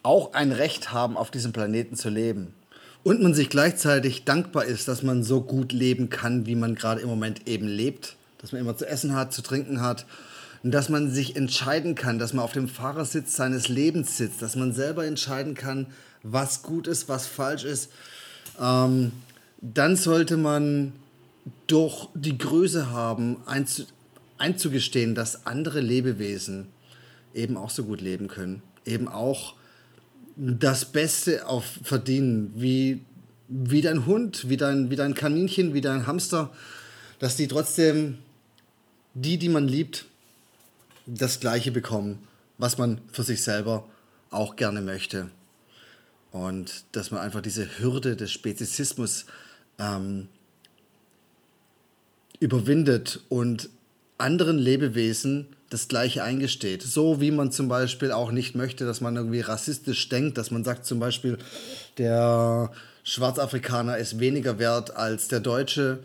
auch 0.02 0.34
ein 0.34 0.52
Recht 0.52 0.92
haben, 0.92 1.16
auf 1.16 1.30
diesem 1.30 1.52
Planeten 1.52 1.96
zu 1.96 2.10
leben. 2.10 2.54
Und 3.04 3.20
man 3.22 3.34
sich 3.34 3.50
gleichzeitig 3.50 4.24
dankbar 4.24 4.64
ist, 4.64 4.86
dass 4.86 5.02
man 5.02 5.24
so 5.24 5.40
gut 5.40 5.72
leben 5.72 6.10
kann, 6.10 6.46
wie 6.46 6.54
man 6.54 6.74
gerade 6.76 7.00
im 7.00 7.08
Moment 7.08 7.48
eben 7.48 7.66
lebt. 7.66 8.16
Dass 8.38 8.52
man 8.52 8.60
immer 8.60 8.76
zu 8.76 8.86
essen 8.86 9.14
hat, 9.14 9.32
zu 9.32 9.42
trinken 9.42 9.80
hat 9.80 10.06
und 10.62 10.72
dass 10.72 10.88
man 10.88 11.10
sich 11.10 11.36
entscheiden 11.36 11.94
kann, 11.94 12.18
dass 12.18 12.32
man 12.32 12.44
auf 12.44 12.52
dem 12.52 12.68
Fahrersitz 12.68 13.34
seines 13.34 13.68
Lebens 13.68 14.16
sitzt, 14.16 14.42
dass 14.42 14.56
man 14.56 14.72
selber 14.72 15.04
entscheiden 15.04 15.54
kann, 15.54 15.86
was 16.22 16.62
gut 16.62 16.86
ist, 16.86 17.08
was 17.08 17.26
falsch 17.26 17.64
ist, 17.64 17.90
ähm, 18.60 19.12
dann 19.60 19.96
sollte 19.96 20.36
man 20.36 20.92
doch 21.66 22.10
die 22.14 22.38
Größe 22.38 22.90
haben, 22.90 23.36
einzu 23.46 23.84
einzugestehen, 24.38 25.14
dass 25.14 25.46
andere 25.46 25.80
Lebewesen 25.80 26.66
eben 27.32 27.56
auch 27.56 27.70
so 27.70 27.84
gut 27.84 28.00
leben 28.00 28.26
können, 28.26 28.60
eben 28.84 29.06
auch 29.06 29.54
das 30.36 30.84
Beste 30.86 31.46
auf 31.46 31.64
verdienen, 31.84 32.52
wie, 32.56 33.02
wie 33.46 33.82
dein 33.82 34.04
Hund, 34.04 34.48
wie 34.48 34.56
dein, 34.56 34.90
wie 34.90 34.96
dein 34.96 35.14
Kaninchen, 35.14 35.74
wie 35.74 35.80
dein 35.80 36.08
Hamster, 36.08 36.50
dass 37.20 37.36
die 37.36 37.46
trotzdem 37.46 38.18
die, 39.14 39.38
die 39.38 39.48
man 39.48 39.68
liebt, 39.68 40.06
das 41.18 41.40
Gleiche 41.40 41.72
bekommen, 41.72 42.26
was 42.58 42.78
man 42.78 43.00
für 43.12 43.22
sich 43.22 43.42
selber 43.42 43.88
auch 44.30 44.56
gerne 44.56 44.80
möchte. 44.80 45.30
Und 46.30 46.84
dass 46.92 47.10
man 47.10 47.20
einfach 47.20 47.42
diese 47.42 47.78
Hürde 47.78 48.16
des 48.16 48.30
Spezizismus 48.30 49.26
ähm, 49.78 50.28
überwindet 52.40 53.20
und 53.28 53.68
anderen 54.16 54.58
Lebewesen 54.58 55.48
das 55.68 55.88
Gleiche 55.88 56.22
eingesteht. 56.22 56.82
So 56.82 57.20
wie 57.20 57.30
man 57.30 57.50
zum 57.50 57.68
Beispiel 57.68 58.12
auch 58.12 58.30
nicht 58.30 58.54
möchte, 58.54 58.86
dass 58.86 59.00
man 59.00 59.16
irgendwie 59.16 59.40
rassistisch 59.40 60.08
denkt, 60.08 60.38
dass 60.38 60.50
man 60.50 60.64
sagt 60.64 60.86
zum 60.86 61.00
Beispiel, 61.00 61.38
der 61.98 62.70
Schwarzafrikaner 63.04 63.98
ist 63.98 64.20
weniger 64.20 64.58
wert 64.58 64.94
als 64.94 65.28
der 65.28 65.40
Deutsche 65.40 66.00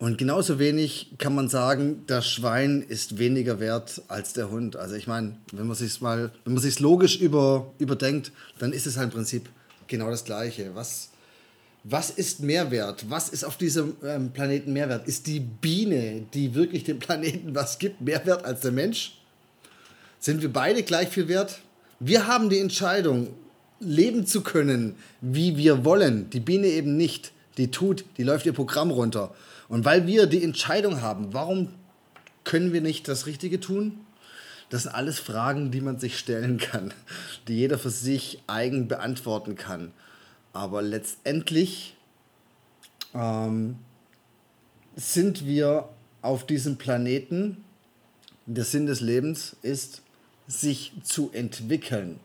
und 0.00 0.16
genauso 0.16 0.58
wenig 0.58 1.12
kann 1.18 1.34
man 1.34 1.50
sagen, 1.50 2.04
das 2.06 2.26
Schwein 2.26 2.80
ist 2.80 3.18
weniger 3.18 3.60
wert 3.60 4.00
als 4.08 4.32
der 4.32 4.50
Hund. 4.50 4.74
Also 4.74 4.94
ich 4.94 5.06
meine, 5.06 5.36
wenn 5.52 5.66
man 5.66 5.76
sich 5.76 6.00
mal, 6.00 6.32
wenn 6.44 6.54
man 6.54 6.62
sich 6.62 6.80
logisch 6.80 7.20
über, 7.20 7.70
überdenkt, 7.78 8.32
dann 8.58 8.72
ist 8.72 8.86
es 8.86 8.96
halt 8.96 9.08
im 9.08 9.12
Prinzip 9.12 9.50
genau 9.88 10.08
das 10.08 10.24
Gleiche. 10.24 10.70
Was, 10.74 11.10
was 11.84 12.08
ist 12.08 12.40
Mehrwert? 12.40 13.10
Was 13.10 13.28
ist 13.28 13.44
auf 13.44 13.58
diesem 13.58 13.94
ähm, 14.02 14.30
Planeten 14.32 14.72
Mehrwert? 14.72 15.06
Ist 15.06 15.26
die 15.26 15.40
Biene, 15.40 16.22
die 16.32 16.54
wirklich 16.54 16.84
dem 16.84 16.98
Planeten 16.98 17.54
was 17.54 17.78
gibt, 17.78 18.00
mehr 18.00 18.24
wert 18.24 18.46
als 18.46 18.60
der 18.60 18.72
Mensch? 18.72 19.20
Sind 20.18 20.40
wir 20.40 20.50
beide 20.50 20.82
gleich 20.82 21.10
viel 21.10 21.28
wert? 21.28 21.60
Wir 21.98 22.26
haben 22.26 22.48
die 22.48 22.58
Entscheidung, 22.58 23.34
leben 23.80 24.26
zu 24.26 24.40
können, 24.40 24.94
wie 25.20 25.58
wir 25.58 25.84
wollen. 25.84 26.30
Die 26.30 26.40
Biene 26.40 26.68
eben 26.68 26.96
nicht. 26.96 27.32
Die 27.56 27.70
tut, 27.70 28.04
die 28.16 28.22
läuft 28.22 28.46
ihr 28.46 28.52
Programm 28.52 28.90
runter. 28.90 29.34
Und 29.68 29.84
weil 29.84 30.06
wir 30.06 30.26
die 30.26 30.42
Entscheidung 30.42 31.00
haben, 31.02 31.32
warum 31.32 31.68
können 32.44 32.72
wir 32.72 32.80
nicht 32.80 33.08
das 33.08 33.26
Richtige 33.26 33.60
tun? 33.60 34.00
Das 34.70 34.84
sind 34.84 34.92
alles 34.92 35.18
Fragen, 35.18 35.70
die 35.70 35.80
man 35.80 35.98
sich 35.98 36.18
stellen 36.18 36.58
kann, 36.58 36.94
die 37.48 37.56
jeder 37.56 37.78
für 37.78 37.90
sich 37.90 38.42
eigen 38.46 38.88
beantworten 38.88 39.56
kann. 39.56 39.92
Aber 40.52 40.80
letztendlich 40.80 41.96
ähm, 43.14 43.76
sind 44.96 45.46
wir 45.46 45.88
auf 46.22 46.46
diesem 46.46 46.76
Planeten. 46.76 47.64
Der 48.46 48.64
Sinn 48.64 48.86
des 48.86 49.00
Lebens 49.00 49.56
ist, 49.62 50.02
sich 50.46 50.92
zu 51.02 51.30
entwickeln. 51.32 52.18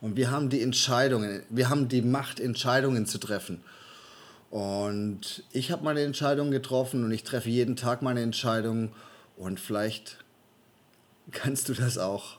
Und 0.00 0.16
wir 0.16 0.30
haben 0.30 0.48
die 0.50 0.62
Entscheidungen, 0.62 1.42
wir 1.48 1.68
haben 1.68 1.88
die 1.88 2.02
Macht, 2.02 2.40
Entscheidungen 2.40 3.06
zu 3.06 3.18
treffen. 3.18 3.60
Und 4.50 5.44
ich 5.52 5.70
habe 5.70 5.84
meine 5.84 6.00
Entscheidung 6.02 6.50
getroffen 6.50 7.04
und 7.04 7.10
ich 7.12 7.22
treffe 7.22 7.50
jeden 7.50 7.76
Tag 7.76 8.02
meine 8.02 8.22
Entscheidungen. 8.22 8.92
Und 9.36 9.60
vielleicht 9.60 10.18
kannst 11.32 11.68
du 11.68 11.74
das 11.74 11.98
auch 11.98 12.38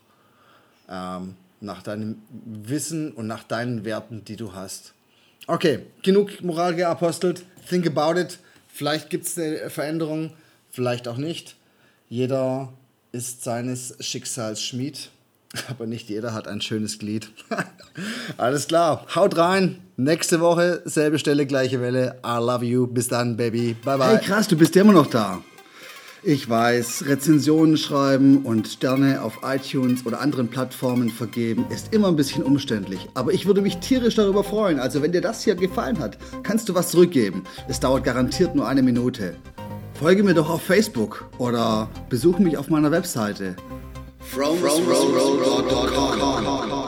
ähm, 0.89 1.35
nach 1.61 1.83
deinem 1.83 2.21
Wissen 2.29 3.11
und 3.11 3.27
nach 3.27 3.43
deinen 3.43 3.85
Werten, 3.85 4.25
die 4.25 4.35
du 4.35 4.53
hast. 4.53 4.93
Okay, 5.47 5.85
genug 6.03 6.41
Moral 6.41 6.75
geapostelt. 6.75 7.43
Think 7.67 7.87
about 7.87 8.19
it. 8.19 8.39
Vielleicht 8.67 9.09
gibt 9.09 9.25
es 9.25 9.37
eine 9.37 9.69
Veränderung, 9.69 10.31
vielleicht 10.69 11.07
auch 11.07 11.17
nicht. 11.17 11.55
Jeder 12.07 12.71
ist 13.11 13.43
seines 13.43 13.95
Schicksals 13.99 14.63
Schmied. 14.63 15.09
Aber 15.67 15.87
nicht 15.87 16.09
jeder 16.09 16.33
hat 16.33 16.47
ein 16.47 16.61
schönes 16.61 16.99
Glied. 16.99 17.31
Alles 18.37 18.67
klar. 18.67 19.05
Haut 19.15 19.37
rein. 19.37 19.79
Nächste 19.97 20.39
Woche, 20.39 20.81
selbe 20.85 21.19
Stelle, 21.19 21.45
gleiche 21.45 21.81
Welle. 21.81 22.15
I 22.25 22.37
love 22.37 22.63
you. 22.63 22.87
Bis 22.87 23.09
dann, 23.09 23.35
Baby. 23.35 23.75
Bye, 23.83 23.97
bye. 23.97 24.07
Hey, 24.07 24.25
krass, 24.25 24.47
du 24.47 24.55
bist 24.55 24.75
ja 24.75 24.83
immer 24.83 24.93
noch 24.93 25.07
da. 25.07 25.41
Ich 26.21 26.49
weiß, 26.49 27.05
Rezensionen 27.07 27.77
schreiben 27.77 28.43
und 28.43 28.67
Sterne 28.67 29.21
auf 29.21 29.39
iTunes 29.43 30.05
oder 30.05 30.19
anderen 30.19 30.49
Plattformen 30.49 31.09
vergeben 31.09 31.65
ist 31.69 31.93
immer 31.93 32.09
ein 32.09 32.17
bisschen 32.17 32.43
umständlich. 32.43 33.07
Aber 33.13 33.31
ich 33.31 33.45
würde 33.45 33.61
mich 33.61 33.77
tierisch 33.77 34.15
darüber 34.15 34.43
freuen. 34.43 34.79
Also 34.79 35.01
wenn 35.01 35.13
dir 35.13 35.21
das 35.21 35.45
hier 35.45 35.55
gefallen 35.55 35.97
hat, 35.99 36.17
kannst 36.43 36.67
du 36.67 36.75
was 36.75 36.89
zurückgeben. 36.89 37.45
Es 37.69 37.79
dauert 37.79 38.03
garantiert 38.03 38.53
nur 38.53 38.67
eine 38.67 38.81
Minute. 38.81 39.35
Folge 39.93 40.23
mir 40.23 40.33
doch 40.33 40.49
auf 40.49 40.61
Facebook 40.61 41.29
oder 41.37 41.89
besuche 42.09 42.41
mich 42.41 42.57
auf 42.57 42.69
meiner 42.69 42.91
Webseite. 42.91 43.55
From, 44.19 44.57
from, 44.57 44.83
from, 44.83 46.78